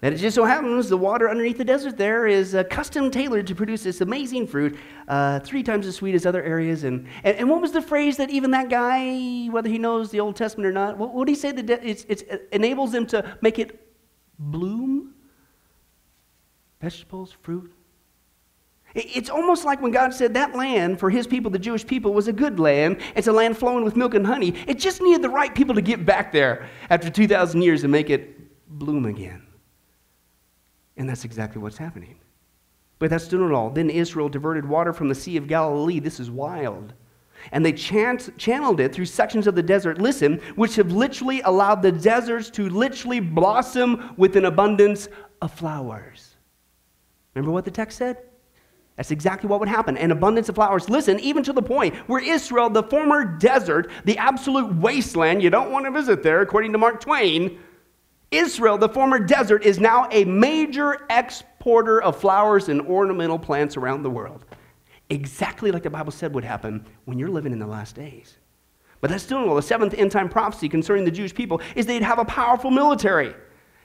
[0.00, 3.48] That it just so happens the water underneath the desert there is uh, custom tailored
[3.48, 6.84] to produce this amazing fruit, uh, three times as sweet as other areas.
[6.84, 10.20] And, and, and, what was the phrase that even that guy, whether he knows the
[10.20, 13.36] Old Testament or not, what would he say that it's, it's, it enables them to
[13.40, 13.88] make it
[14.38, 15.14] bloom?
[16.80, 17.72] Vegetables, fruit,
[18.98, 22.28] it's almost like when God said that land for his people, the Jewish people, was
[22.28, 23.00] a good land.
[23.14, 24.54] It's a land flowing with milk and honey.
[24.66, 28.10] It just needed the right people to get back there after 2,000 years and make
[28.10, 28.36] it
[28.68, 29.42] bloom again.
[30.96, 32.18] And that's exactly what's happening.
[32.98, 33.70] But that's not all.
[33.70, 36.00] Then Israel diverted water from the Sea of Galilee.
[36.00, 36.92] This is wild.
[37.52, 41.82] And they chant, channeled it through sections of the desert, listen, which have literally allowed
[41.82, 45.08] the deserts to literally blossom with an abundance
[45.40, 46.34] of flowers.
[47.34, 48.18] Remember what the text said?
[48.98, 49.96] That's exactly what would happen.
[49.96, 50.90] An abundance of flowers.
[50.90, 55.70] Listen, even to the point where Israel, the former desert, the absolute wasteland, you don't
[55.70, 57.60] want to visit there, according to Mark Twain,
[58.32, 64.02] Israel, the former desert, is now a major exporter of flowers and ornamental plants around
[64.02, 64.44] the world.
[65.10, 68.36] Exactly like the Bible said would happen when you're living in the last days.
[69.00, 69.54] But that's still no.
[69.54, 73.32] The seventh end time prophecy concerning the Jewish people is they'd have a powerful military.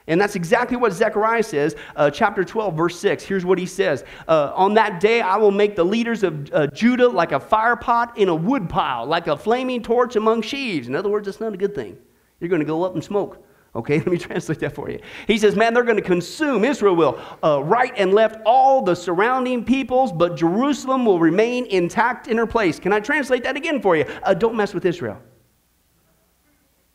[0.06, 3.24] And that's exactly what Zechariah says, uh, chapter 12, verse 6.
[3.24, 6.66] Here's what he says uh, On that day, I will make the leaders of uh,
[6.66, 10.88] Judah like a fire pot in a wood pile, like a flaming torch among sheaves.
[10.88, 11.96] In other words, it's not a good thing.
[12.40, 13.42] You're going to go up in smoke.
[13.74, 15.00] Okay, let me translate that for you.
[15.26, 18.94] He says, Man, they're going to consume, Israel will, uh, right and left all the
[18.94, 22.78] surrounding peoples, but Jerusalem will remain intact in her place.
[22.78, 24.04] Can I translate that again for you?
[24.22, 25.18] Uh, don't mess with Israel.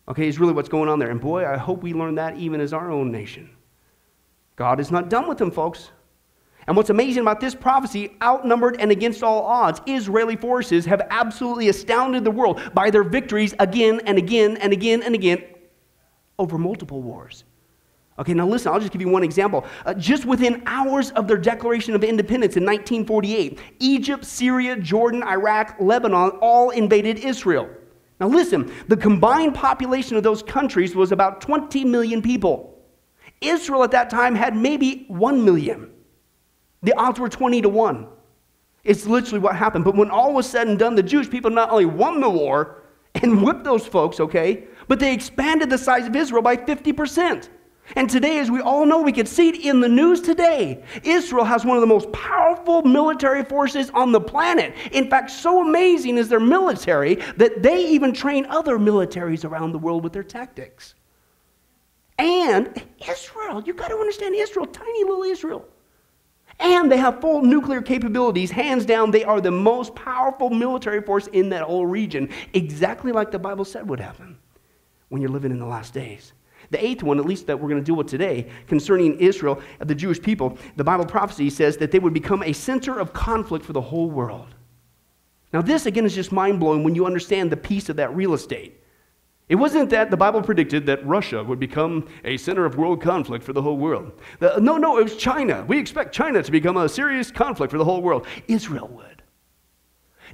[0.10, 1.12] Okay, is really what's going on there.
[1.12, 3.50] And boy, I hope we learn that even as our own nation.
[4.56, 5.92] God is not done with them, folks.
[6.68, 11.70] And what's amazing about this prophecy, outnumbered and against all odds, Israeli forces have absolutely
[11.70, 15.44] astounded the world by their victories again and again and again and again
[16.38, 17.44] over multiple wars.
[18.20, 19.66] Okay, now listen, I'll just give you one example.
[19.86, 25.78] Uh, just within hours of their declaration of independence in 1948, Egypt, Syria, Jordan, Iraq,
[25.80, 27.70] Lebanon all invaded Israel.
[28.20, 32.78] Now, listen, the combined population of those countries was about 20 million people.
[33.42, 35.92] Israel at that time had maybe 1 million.
[36.84, 38.08] The odds were 20 to 1.
[38.84, 39.86] It's literally what happened.
[39.86, 42.84] But when all was said and done, the Jewish people not only won the war
[43.16, 47.50] and whipped those folks, okay, but they expanded the size of Israel by 50%.
[47.96, 50.84] And today, as we all know, we can see it in the news today.
[51.04, 54.74] Israel has one of the most powerful military forces on the planet.
[54.92, 59.80] In fact, so amazing is their military that they even train other militaries around the
[59.80, 60.94] world with their tactics.
[62.20, 65.66] And Israel, you've got to understand Israel, tiny little Israel.
[66.60, 68.52] And they have full nuclear capabilities.
[68.52, 73.32] Hands down, they are the most powerful military force in that whole region, exactly like
[73.32, 74.38] the Bible said would happen
[75.08, 76.34] when you're living in the last days.
[76.72, 79.96] The eighth one, at least that we're going to deal with today, concerning Israel, the
[79.96, 83.74] Jewish people, the Bible prophecy says that they would become a center of conflict for
[83.74, 84.48] the whole world.
[85.52, 88.34] Now, this again is just mind blowing when you understand the piece of that real
[88.34, 88.84] estate.
[89.48, 93.44] It wasn't that the Bible predicted that Russia would become a center of world conflict
[93.44, 94.12] for the whole world.
[94.40, 95.66] The, no, no, it was China.
[95.68, 98.28] We expect China to become a serious conflict for the whole world.
[98.48, 99.24] Israel would.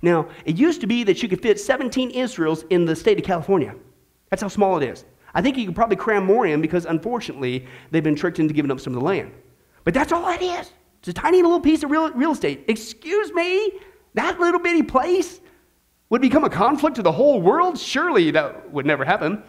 [0.01, 3.23] Now, it used to be that you could fit 17 Israels in the state of
[3.23, 3.73] California.
[4.29, 5.05] That's how small it is.
[5.35, 8.71] I think you could probably cram more in because unfortunately they've been tricked into giving
[8.71, 9.31] up some of the land.
[9.83, 10.71] But that's all it is.
[10.99, 12.65] It's a tiny little piece of real, real estate.
[12.67, 13.73] Excuse me?
[14.15, 15.41] That little bitty place
[16.09, 17.77] would become a conflict to the whole world?
[17.77, 19.43] Surely that would never happen.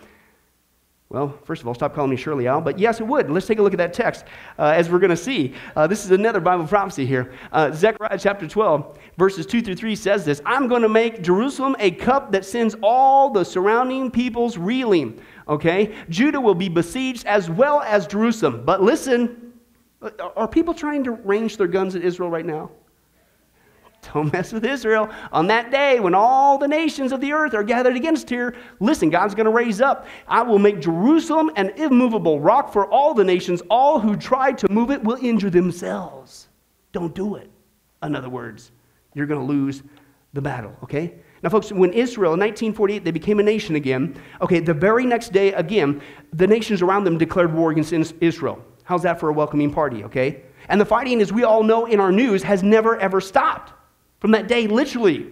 [1.08, 3.30] Well, first of all, stop calling me Shirley Al, but yes, it would.
[3.30, 4.24] Let's take a look at that text
[4.58, 5.54] uh, as we're going to see.
[5.76, 7.32] Uh, this is another Bible prophecy here.
[7.52, 11.76] Uh, Zechariah chapter 12, verses 2 through 3 says this I'm going to make Jerusalem
[11.78, 15.20] a cup that sends all the surrounding peoples reeling.
[15.48, 15.94] Okay?
[16.08, 18.64] Judah will be besieged as well as Jerusalem.
[18.64, 19.52] But listen,
[20.18, 22.70] are people trying to range their guns at Israel right now?
[24.12, 25.10] Don't mess with Israel.
[25.32, 29.10] On that day, when all the nations of the earth are gathered against here, listen,
[29.10, 30.06] God's going to raise up.
[30.28, 33.62] I will make Jerusalem an immovable rock for all the nations.
[33.68, 36.48] All who try to move it will injure themselves.
[36.92, 37.50] Don't do it.
[38.02, 38.70] In other words,
[39.14, 39.82] you're going to lose
[40.34, 41.14] the battle, okay?
[41.46, 45.32] Now, folks, when Israel in 1948 they became a nation again, okay, the very next
[45.32, 48.60] day again, the nations around them declared war against Israel.
[48.82, 50.42] How's that for a welcoming party, okay?
[50.68, 53.72] And the fighting, as we all know in our news, has never ever stopped
[54.18, 55.30] from that day, literally.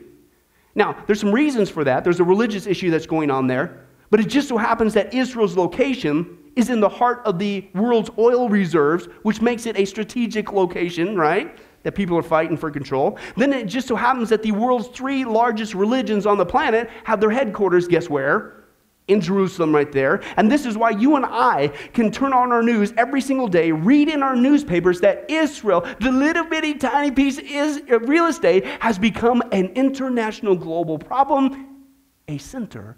[0.76, 2.04] Now, there's some reasons for that.
[2.04, 5.56] There's a religious issue that's going on there, but it just so happens that Israel's
[5.56, 10.52] location is in the heart of the world's oil reserves, which makes it a strategic
[10.52, 11.58] location, right?
[11.84, 13.18] That people are fighting for control.
[13.36, 17.20] Then it just so happens that the world's three largest religions on the planet have
[17.20, 18.64] their headquarters, guess where?
[19.08, 20.22] in Jerusalem right there.
[20.36, 23.70] And this is why you and I can turn on our news every single day,
[23.70, 28.64] read in our newspapers that Israel, the little bitty tiny piece of uh, real estate,
[28.80, 31.84] has become an international global problem,
[32.28, 32.96] a center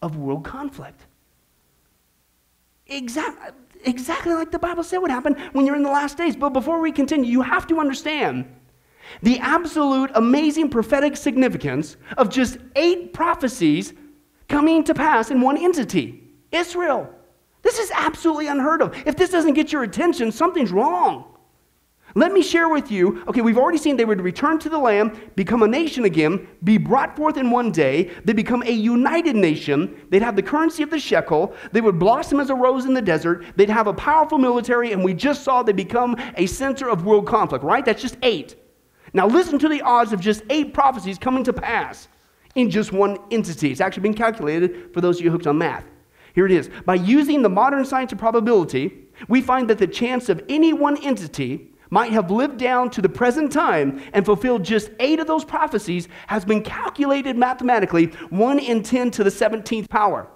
[0.00, 1.06] of world conflict.
[2.86, 3.48] Exactly,
[3.84, 6.36] exactly like the Bible said would happen when you're in the last days.
[6.36, 8.46] But before we continue, you have to understand
[9.22, 13.92] the absolute amazing prophetic significance of just eight prophecies
[14.48, 17.08] coming to pass in one entity Israel.
[17.62, 18.94] This is absolutely unheard of.
[19.06, 21.31] If this doesn't get your attention, something's wrong.
[22.14, 25.18] Let me share with you okay, we've already seen they would return to the land,
[25.34, 28.10] become a nation again, be brought forth in one day.
[28.24, 30.06] They become a united nation.
[30.10, 31.54] They'd have the currency of the shekel.
[31.72, 33.44] They would blossom as a rose in the desert.
[33.56, 37.26] They'd have a powerful military, and we just saw they become a center of world
[37.26, 37.84] conflict, right?
[37.84, 38.56] That's just eight.
[39.14, 42.08] Now, listen to the odds of just eight prophecies coming to pass
[42.54, 43.70] in just one entity.
[43.70, 45.84] It's actually been calculated for those of you hooked on math.
[46.34, 46.70] Here it is.
[46.86, 50.96] By using the modern science of probability, we find that the chance of any one
[51.04, 55.44] entity might have lived down to the present time and fulfilled just eight of those
[55.44, 60.26] prophecies has been calculated mathematically 1 in 10 to the 17th power.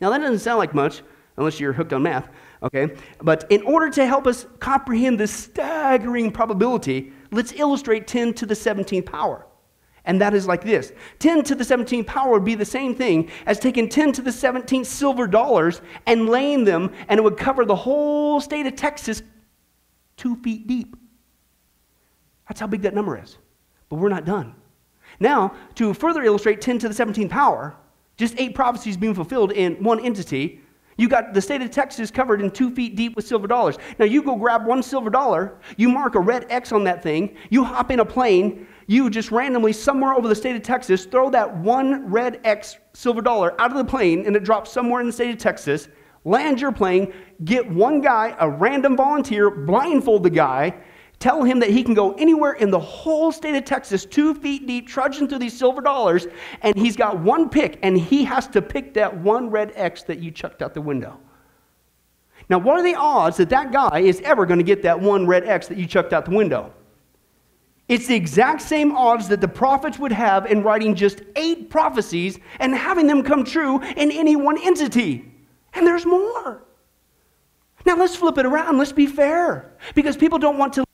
[0.00, 1.02] Now, that doesn't sound like much
[1.36, 2.28] unless you're hooked on math,
[2.60, 2.96] okay?
[3.22, 8.54] But in order to help us comprehend this staggering probability, let's illustrate 10 to the
[8.54, 9.46] 17th power.
[10.06, 13.30] And that is like this 10 to the 17th power would be the same thing
[13.46, 17.64] as taking 10 to the 17th silver dollars and laying them, and it would cover
[17.64, 19.22] the whole state of Texas
[20.16, 20.96] two feet deep.
[22.48, 23.38] That's how big that number is.
[23.88, 24.54] But we're not done.
[25.20, 27.76] Now, to further illustrate 10 to the 17th power,
[28.16, 30.60] just eight prophecies being fulfilled in one entity,
[30.98, 33.76] you got the state of Texas covered in two feet deep with silver dollars.
[33.98, 37.36] Now, you go grab one silver dollar, you mark a red X on that thing,
[37.50, 41.28] you hop in a plane, you just randomly, somewhere over the state of Texas, throw
[41.30, 45.06] that one red X silver dollar out of the plane and it drops somewhere in
[45.06, 45.88] the state of Texas,
[46.26, 47.14] land your plane,
[47.44, 50.74] get one guy, a random volunteer, blindfold the guy,
[51.20, 54.66] tell him that he can go anywhere in the whole state of Texas, two feet
[54.66, 56.26] deep, trudging through these silver dollars,
[56.62, 60.18] and he's got one pick, and he has to pick that one red X that
[60.18, 61.18] you chucked out the window.
[62.48, 65.26] Now, what are the odds that that guy is ever going to get that one
[65.26, 66.72] red X that you chucked out the window?
[67.88, 72.40] It's the exact same odds that the prophets would have in writing just eight prophecies
[72.58, 75.35] and having them come true in any one entity.
[75.76, 76.64] And there's more.
[77.84, 78.78] Now let's flip it around.
[78.78, 79.76] Let's be fair.
[79.94, 80.84] Because people don't want to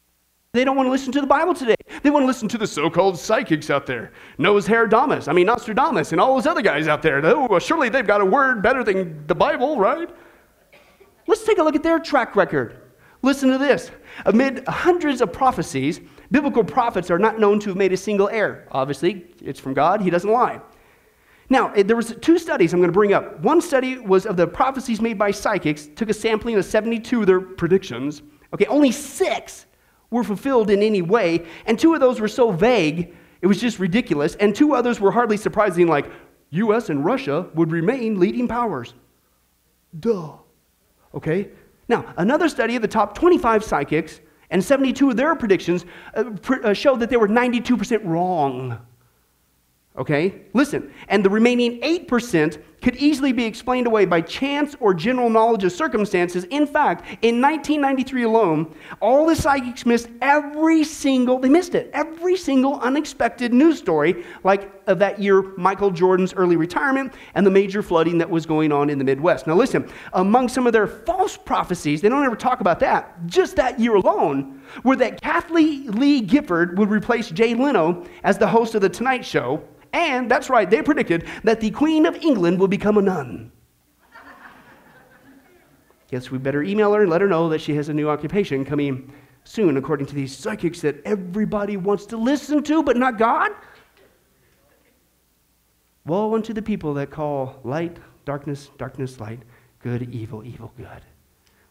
[0.55, 1.76] they don't want to listen to the Bible today.
[2.03, 4.12] They want to listen to the so-called psychics out there.
[4.37, 7.24] Noah's Damas, I mean Nostradamus, and all those other guys out there.
[7.24, 10.11] Oh, well, surely they've got a word better than the Bible, right?
[11.26, 12.83] Let's take a look at their track record.
[13.22, 13.91] Listen to this.
[14.26, 18.68] Amid hundreds of prophecies, biblical prophets are not known to have made a single error.
[18.72, 20.03] Obviously, it's from God.
[20.03, 20.61] He doesn't lie.
[21.49, 23.40] Now, eh, there was two studies I'm going to bring up.
[23.40, 27.26] One study was of the prophecies made by psychics, took a sampling of 72 of
[27.26, 28.22] their predictions.
[28.55, 29.66] Okay, only six
[30.11, 33.78] were fulfilled in any way, and two of those were so vague, it was just
[33.78, 36.11] ridiculous, and two others were hardly surprising, like
[36.51, 38.95] US and Russia would remain leading powers.
[39.99, 40.32] Duh.
[41.14, 41.49] Okay?
[41.88, 44.20] Now, another study of the top 25 psychics
[44.51, 45.84] and 72 of their predictions
[46.14, 48.78] uh, pr- uh, showed that they were 92% wrong.
[49.97, 50.43] Okay?
[50.55, 50.93] Listen.
[51.09, 55.70] And the remaining 8% could easily be explained away by chance or general knowledge of
[55.70, 56.45] circumstances.
[56.45, 62.36] In fact, in 1993 alone, all the psychics missed every single, they missed it, every
[62.36, 67.82] single unexpected news story, like of that year, Michael Jordan's early retirement and the major
[67.82, 69.47] flooding that was going on in the Midwest.
[69.47, 73.55] Now, listen, among some of their false prophecies, they don't ever talk about that, just
[73.57, 78.74] that year alone, were that Kathie Lee Gifford would replace Jay Leno as the host
[78.74, 79.62] of The Tonight Show
[79.93, 83.53] and that's right, they predicted that the Queen of England will become a nun.
[86.09, 88.64] Guess we better email her and let her know that she has a new occupation
[88.64, 89.12] coming
[89.45, 93.51] soon, according to these psychics that everybody wants to listen to, but not God.
[96.05, 99.40] Woe unto the people that call light darkness, darkness light,
[99.80, 101.03] good evil, evil good.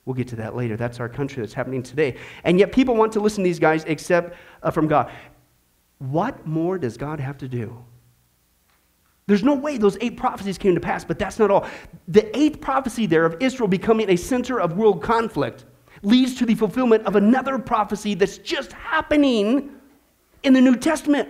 [0.05, 0.75] We'll get to that later.
[0.75, 2.17] That's our country that's happening today.
[2.43, 5.11] And yet people want to listen to these guys except uh, from God.
[5.99, 7.83] What more does God have to do?
[9.27, 11.67] There's no way those eight prophecies came to pass, but that's not all.
[12.07, 15.65] The eighth prophecy there of Israel becoming a center of world conflict
[16.01, 19.71] leads to the fulfillment of another prophecy that's just happening
[20.43, 21.29] in the New Testament.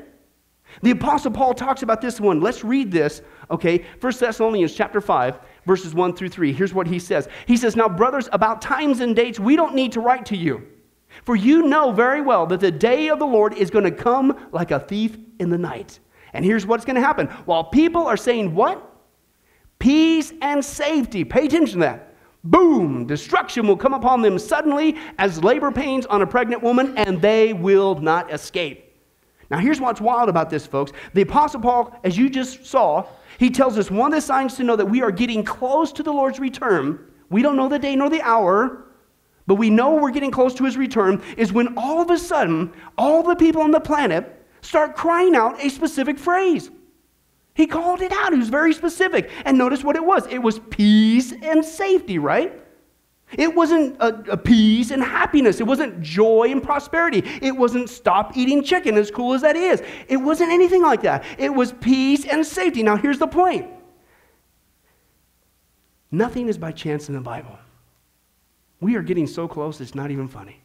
[0.82, 2.40] The apostle Paul talks about this one.
[2.40, 3.86] Let's read this, okay?
[4.00, 6.54] 1 Thessalonians chapter 5, verses 1 through 3.
[6.54, 7.28] Here's what he says.
[7.46, 10.66] He says, "Now brothers, about times and dates we don't need to write to you,
[11.26, 14.48] for you know very well that the day of the Lord is going to come
[14.54, 16.00] like a thief in the night."
[16.34, 17.28] And here's what's going to happen.
[17.46, 18.88] While people are saying what?
[19.80, 21.24] Peace and safety.
[21.24, 22.16] Pay attention to that.
[22.44, 23.06] Boom!
[23.06, 27.54] Destruction will come upon them suddenly as labor pains on a pregnant woman, and they
[27.54, 28.96] will not escape.
[29.52, 30.92] Now, here's what's wild about this, folks.
[31.14, 33.06] The Apostle Paul, as you just saw,
[33.38, 36.04] he tells us one of the signs to know that we are getting close to
[36.04, 37.12] the Lord's return.
[37.30, 38.86] We don't know the day nor the hour,
[39.46, 42.74] but we know we're getting close to his return, is when all of a sudden,
[42.98, 46.70] all the people on the planet start crying out a specific phrase.
[47.54, 48.34] He called it out.
[48.34, 49.30] He was very specific.
[49.46, 52.54] And notice what it was it was peace and safety, right?
[53.38, 55.62] It wasn't a, a, peace and happiness.
[55.62, 57.24] It wasn't joy and prosperity.
[57.42, 59.82] It wasn't stop eating chicken, as cool as that is.
[60.10, 61.24] It wasn't anything like that.
[61.38, 62.84] It was peace and safety.
[62.84, 63.70] Now, here's the point
[66.12, 67.58] nothing is by chance in the Bible.
[68.82, 70.62] We are getting so close, it's not even funny.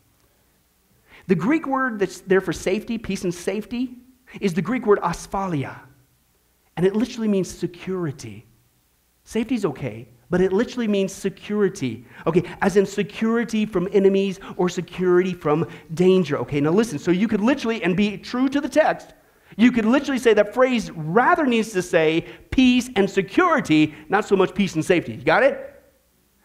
[1.26, 3.98] The Greek word that's there for safety, peace and safety,
[4.40, 5.76] is the Greek word asphaleia.
[6.76, 8.46] And it literally means security.
[9.24, 12.06] Safety's okay, but it literally means security.
[12.26, 16.38] Okay, as in security from enemies or security from danger.
[16.38, 19.14] Okay, now listen, so you could literally, and be true to the text,
[19.56, 24.36] you could literally say that phrase rather needs to say peace and security, not so
[24.36, 25.14] much peace and safety.
[25.14, 25.72] You got it?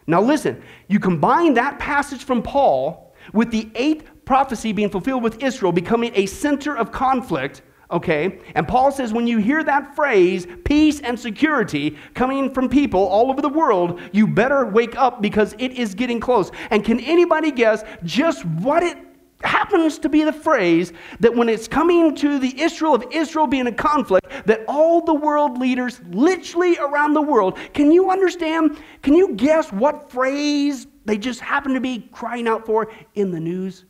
[0.06, 5.42] Now listen, you combine that passage from Paul with the eighth prophecy being fulfilled with
[5.42, 7.60] Israel becoming a center of conflict
[7.90, 8.38] okay?
[8.54, 13.28] And Paul says when you hear that phrase, peace and security, coming from people all
[13.30, 16.50] over the world, you better wake up because it is getting close.
[16.70, 18.96] And can anybody guess just what it
[19.44, 23.66] happens to be the phrase that when it's coming to the Israel of Israel being
[23.66, 28.78] a conflict, that all the world leaders, literally around the world, can you understand?
[29.02, 33.40] Can you guess what phrase they just happen to be crying out for in the
[33.40, 33.84] news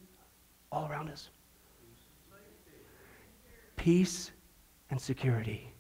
[0.72, 1.28] all around us?
[3.82, 4.30] peace
[4.90, 5.72] and security.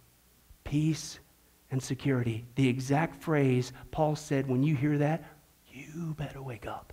[0.64, 1.20] Peace
[1.70, 2.44] and security.
[2.56, 5.22] The exact phrase Paul said, when you hear that,
[5.68, 6.92] you better wake up.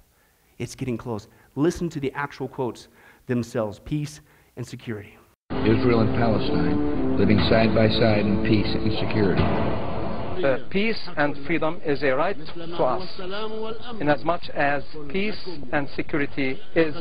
[0.59, 1.27] It's getting close.
[1.55, 2.89] Listen to the actual quotes
[3.25, 4.21] themselves peace
[4.55, 5.17] and security.
[5.65, 9.68] Israel and Palestine living side by side in peace and security.
[10.43, 13.19] Uh, peace and freedom is a right to us,
[13.99, 16.95] inasmuch as much as peace and security is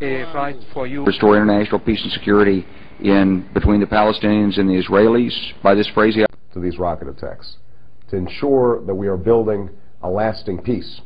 [0.00, 1.04] a right for you.
[1.04, 2.66] Restore international peace and security
[3.00, 6.16] in between the Palestinians and the Israelis by this phrase?
[6.54, 7.56] To these rocket attacks,
[8.10, 9.70] to ensure that we are building
[10.02, 11.00] a lasting peace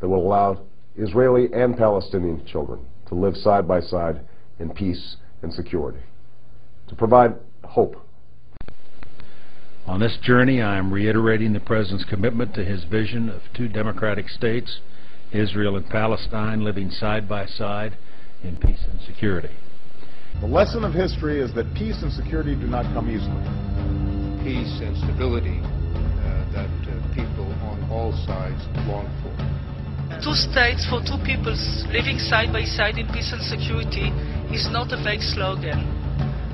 [0.00, 0.62] that will allow
[0.96, 4.20] Israeli and Palestinian children to live side by side
[4.58, 6.00] in peace and security,
[6.88, 7.96] to provide hope.
[9.90, 14.28] On this journey, I am reiterating the President's commitment to his vision of two democratic
[14.28, 14.78] states,
[15.32, 17.98] Israel and Palestine, living side by side
[18.44, 19.50] in peace and security.
[20.38, 23.42] The lesson of history is that peace and security do not come easily.
[24.46, 29.34] Peace and stability uh, that uh, people on all sides long for.
[30.22, 34.14] Two states for two peoples living side by side in peace and security
[34.54, 35.82] is not a vague slogan,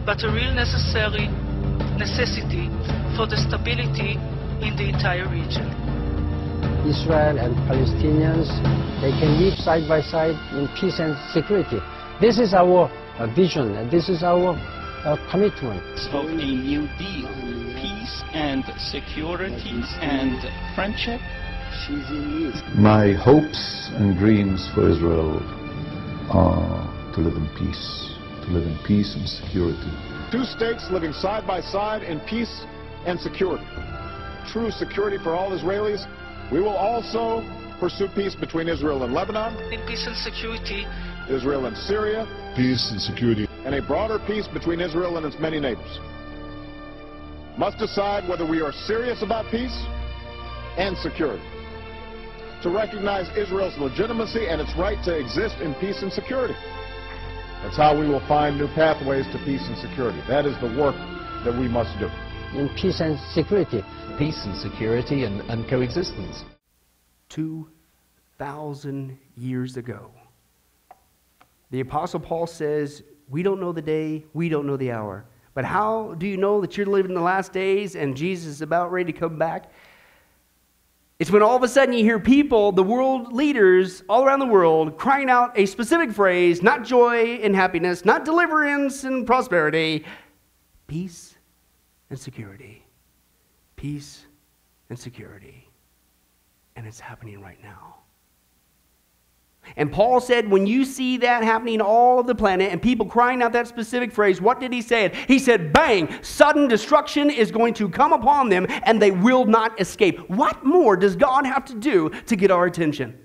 [0.09, 1.29] but a real necessary
[2.01, 2.73] necessity
[3.17, 4.21] for the stability
[4.61, 5.65] in the entire region.
[6.85, 8.45] Israel and Palestinians,
[9.01, 11.81] they can live side by side in peace and security.
[12.21, 12.93] This is our
[13.35, 15.81] vision, and this is our uh, commitment.
[16.13, 17.27] Of a new deal,
[17.81, 20.37] peace and security and
[20.77, 21.21] friendship.
[22.77, 25.41] My hopes and dreams for Israel
[26.31, 28.13] are to live in peace,
[28.45, 29.93] to live in peace and security.
[30.31, 32.67] Two states living side by side in peace
[33.07, 33.65] and security.
[34.53, 36.05] True security for all Israelis.
[36.53, 37.43] We will also
[37.81, 39.57] pursue peace between Israel and Lebanon.
[39.73, 40.87] In peace and security.
[41.31, 42.27] Israel and Syria.
[42.57, 43.49] Peace and security.
[43.65, 45.99] And a broader peace between Israel and its many neighbors.
[47.59, 49.75] Must decide whether we are serious about peace
[50.77, 51.43] and security.
[52.63, 56.55] To recognize Israel's legitimacy and its right to exist in peace and security.
[57.63, 60.21] That's how we will find new pathways to peace and security.
[60.29, 60.97] That is the work
[61.45, 62.09] that we must do.
[62.55, 63.85] In peace and security.
[64.19, 66.45] Peace and security and, and coexistence.
[67.29, 70.11] 2,000 years ago.
[71.71, 75.27] The Apostle Paul says, We don't know the day, we don't know the hour.
[75.55, 78.63] But how do you know that you're living in the last days and Jesus is
[78.63, 79.71] about ready to come back?
[81.19, 84.47] It's when all of a sudden you hear people, the world leaders all around the
[84.47, 90.05] world, crying out a specific phrase not joy and happiness, not deliverance and prosperity,
[90.87, 91.36] peace
[92.11, 92.85] and security.
[93.77, 94.27] Peace
[94.89, 95.69] and security.
[96.77, 97.97] And it's happening right now.
[99.77, 103.43] And Paul said, when you see that happening all of the planet and people crying
[103.43, 105.13] out that specific phrase, what did he say?
[105.27, 109.81] He said, bang, sudden destruction is going to come upon them and they will not
[109.81, 110.21] escape.
[110.31, 113.19] What more does God have to do to get our attention?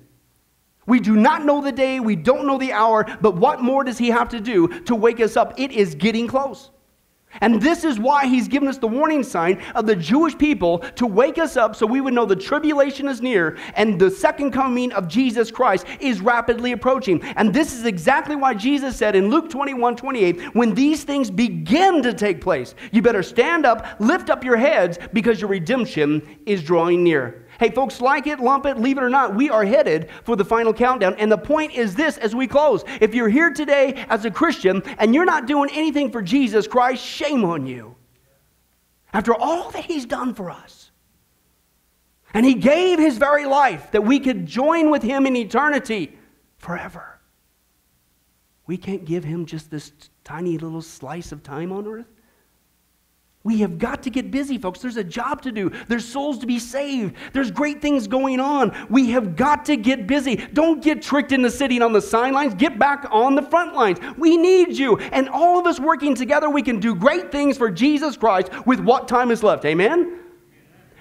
[0.88, 4.00] We do not know the day, we don't know the hour, but what more does
[4.00, 5.60] he have to do to wake us up?
[5.60, 6.72] It is getting close.
[7.40, 11.08] And this is why he's given us the warning sign of the Jewish people to
[11.08, 14.92] wake us up so we would know the tribulation is near and the second coming
[14.92, 17.24] of Jesus Christ is rapidly approaching.
[17.36, 22.04] And this is exactly why Jesus said in Luke 21 28, when these things begin
[22.04, 26.64] to take place, you better stand up, lift up your heads because your redemption is
[26.64, 27.46] drawing near.
[27.62, 30.44] Hey, folks, like it, lump it, leave it or not, we are headed for the
[30.44, 31.14] final countdown.
[31.20, 34.82] And the point is this as we close if you're here today as a Christian
[34.98, 37.96] and you're not doing anything for Jesus Christ, shame on you.
[39.14, 40.90] After all that He's done for us,
[42.34, 46.18] and He gave His very life that we could join with Him in eternity
[46.58, 47.20] forever.
[48.66, 49.92] We can't give him just this
[50.24, 52.08] tiny little slice of time on earth.
[53.44, 54.82] We have got to get busy, folks.
[54.82, 55.72] There's a job to do.
[55.88, 57.16] There's souls to be saved.
[57.34, 58.76] There's great things going on.
[58.88, 60.36] We have got to get busy.
[60.36, 62.54] Don't get tricked into sitting on the sidelines.
[62.54, 63.98] Get back on the front lines.
[64.16, 64.98] We need you.
[64.98, 68.80] And all of us working together, we can do great things for Jesus Christ with
[68.80, 69.66] what time is left.
[69.66, 70.20] Amen?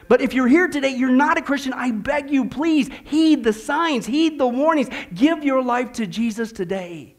[0.09, 3.53] But if you're here today, you're not a Christian, I beg you, please heed the
[3.53, 4.89] signs, heed the warnings.
[5.15, 7.15] Give your life to Jesus today.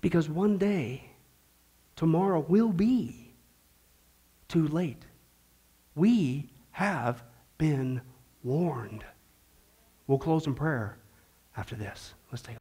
[0.00, 1.04] Because one day,
[1.94, 3.19] tomorrow will be
[4.50, 5.04] too late.
[5.94, 7.22] We have
[7.56, 8.02] been
[8.42, 9.04] warned.
[10.06, 10.98] We'll close in prayer
[11.56, 12.14] after this.
[12.30, 12.56] Let's take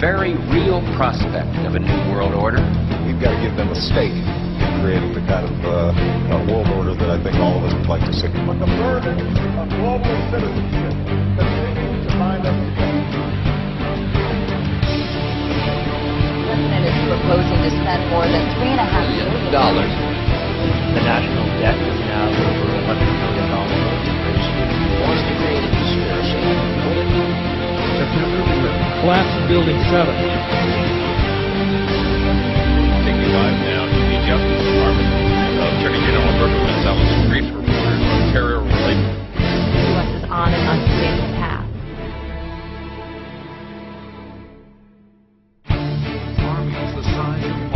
[0.00, 2.60] very real prospect of a new world order.
[3.08, 6.68] We've got to give them a stake in creating the kind of uh, uh, world
[6.76, 8.28] order that I think all of us would like to see.
[8.44, 10.92] But the burden of global citizenship
[11.40, 13.08] continues to bind us together.
[16.28, 19.92] The president is proposing to spend more than three and a half billion dollars.
[20.92, 23.48] The national debt is now over $11 billion.
[25.08, 27.55] Wants to create a conspiracy.
[27.96, 29.00] September 11th.
[29.00, 30.04] Collapse Building 7.
[33.08, 35.08] Taking live now to the Justice Department.
[35.56, 39.08] Uh, Attorney General Alberto Gonzales, brief reported on terror related.
[39.32, 40.08] The U.S.
[40.12, 41.64] is on an unstable path.
[46.44, 47.75] Armies the size of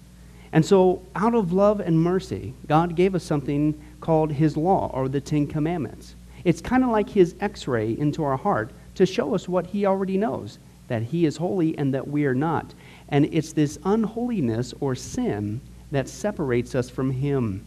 [0.53, 5.07] And so, out of love and mercy, God gave us something called His law or
[5.07, 6.15] the Ten Commandments.
[6.43, 9.85] It's kind of like His x ray into our heart to show us what He
[9.85, 10.59] already knows
[10.91, 12.73] that He is holy and that we are not.
[13.07, 17.63] And it's this unholiness or sin that separates us from Him.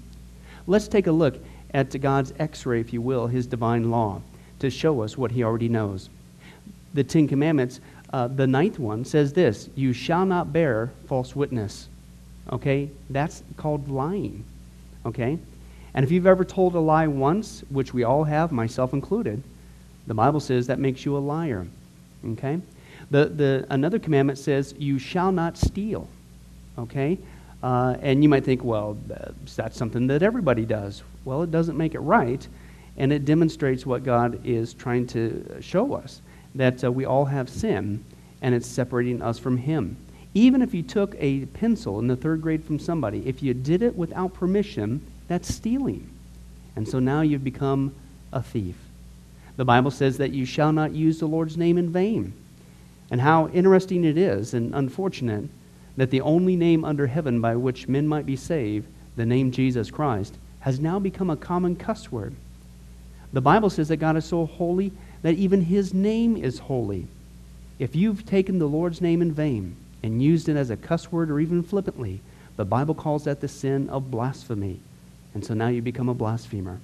[0.66, 4.20] Let's take a look at God's x ray, if you will, His divine law,
[4.58, 6.10] to show us what He already knows.
[6.92, 7.80] The Ten Commandments,
[8.12, 11.88] uh, the ninth one says this You shall not bear false witness.
[12.52, 12.90] Okay?
[13.10, 14.44] That's called lying.
[15.06, 15.38] Okay?
[15.94, 19.42] And if you've ever told a lie once, which we all have, myself included,
[20.06, 21.66] the Bible says that makes you a liar.
[22.32, 22.60] Okay?
[23.10, 26.08] The, the, another commandment says, You shall not steal.
[26.78, 27.18] Okay?
[27.62, 28.98] Uh, and you might think, well,
[29.56, 31.02] that's something that everybody does.
[31.24, 32.46] Well, it doesn't make it right,
[32.98, 36.20] and it demonstrates what God is trying to show us
[36.54, 38.04] that uh, we all have sin,
[38.42, 39.96] and it's separating us from Him.
[40.34, 43.82] Even if you took a pencil in the third grade from somebody, if you did
[43.82, 46.10] it without permission, that's stealing.
[46.74, 47.94] And so now you've become
[48.32, 48.74] a thief.
[49.56, 52.32] The Bible says that you shall not use the Lord's name in vain.
[53.12, 55.44] And how interesting it is and unfortunate
[55.96, 59.92] that the only name under heaven by which men might be saved, the name Jesus
[59.92, 62.34] Christ, has now become a common cuss word.
[63.32, 64.90] The Bible says that God is so holy
[65.22, 67.06] that even his name is holy.
[67.78, 71.30] If you've taken the Lord's name in vain and used it as a cuss word
[71.30, 72.20] or even flippantly,
[72.56, 74.78] the Bible calls that the sin of blasphemy.
[75.32, 76.78] And so now you become a blasphemer.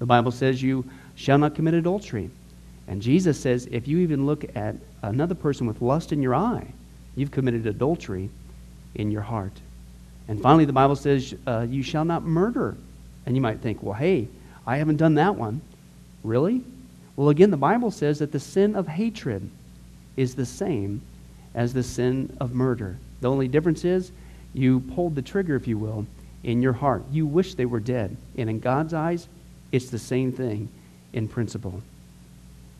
[0.00, 0.84] The Bible says you
[1.14, 2.28] shall not commit adultery.
[2.88, 6.66] And Jesus says if you even look at another person with lust in your eye,
[7.14, 8.28] you've committed adultery
[8.96, 9.52] in your heart.
[10.26, 12.76] And finally, the Bible says, uh, You shall not murder.
[13.26, 14.26] And you might think, Well, hey,
[14.66, 15.60] I haven't done that one.
[16.24, 16.64] Really?
[17.14, 19.48] Well, again, the Bible says that the sin of hatred
[20.16, 21.00] is the same
[21.54, 22.98] as the sin of murder.
[23.20, 24.12] The only difference is
[24.54, 26.06] you pulled the trigger, if you will,
[26.42, 27.04] in your heart.
[27.10, 28.16] You wish they were dead.
[28.36, 29.28] And in God's eyes,
[29.72, 30.68] it's the same thing
[31.12, 31.82] in principle.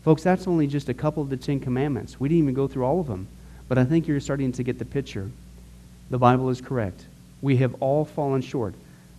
[0.04, 2.18] Folks, that's only just a couple of the Ten Commandments.
[2.18, 3.28] We didn't even go through all of them.
[3.68, 5.30] But I think you're starting to get the picture.
[6.10, 7.04] The Bible is correct.
[7.40, 8.74] We have all fallen short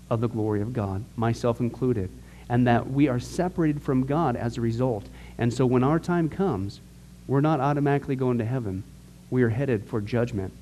[0.10, 2.10] of the glory of God, myself included,
[2.50, 5.06] and that we are separated from God as a result.
[5.38, 6.82] And so when our time comes,
[7.28, 8.84] we're not automatically going to heaven.
[9.32, 10.54] We are headed for judgment.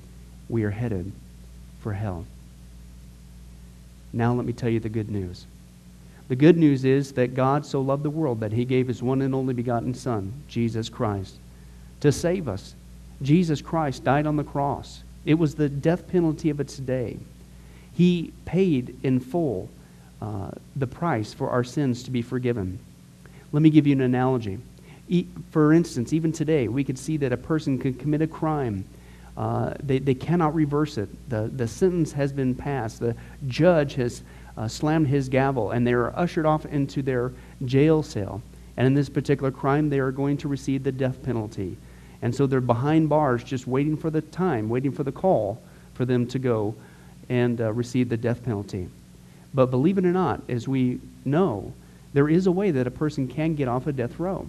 [0.48, 1.12] We are headed
[1.82, 2.24] for hell.
[4.12, 5.46] Now let me tell you the good news.
[6.28, 9.20] The good news is that God so loved the world that he gave his one
[9.20, 11.36] and only begotten Son, Jesus Christ,
[12.00, 12.74] to save us
[13.22, 15.02] Jesus Christ died on the cross.
[15.24, 17.18] It was the death penalty of its day.
[17.92, 19.68] He paid in full
[20.22, 22.78] uh, the price for our sins to be forgiven.
[23.52, 24.58] Let me give you an analogy.
[25.50, 28.84] For instance, even today, we could see that a person could commit a crime.
[29.36, 31.08] Uh, they, they cannot reverse it.
[31.28, 33.00] The, the sentence has been passed.
[33.00, 34.22] The judge has
[34.56, 37.32] uh, slammed his gavel, and they are ushered off into their
[37.64, 38.42] jail cell.
[38.76, 41.76] And in this particular crime, they are going to receive the death penalty.
[42.22, 45.60] And so they're behind bars just waiting for the time, waiting for the call
[45.94, 46.74] for them to go
[47.28, 48.88] and uh, receive the death penalty.
[49.54, 51.72] But believe it or not, as we know,
[52.12, 54.48] there is a way that a person can get off a death row.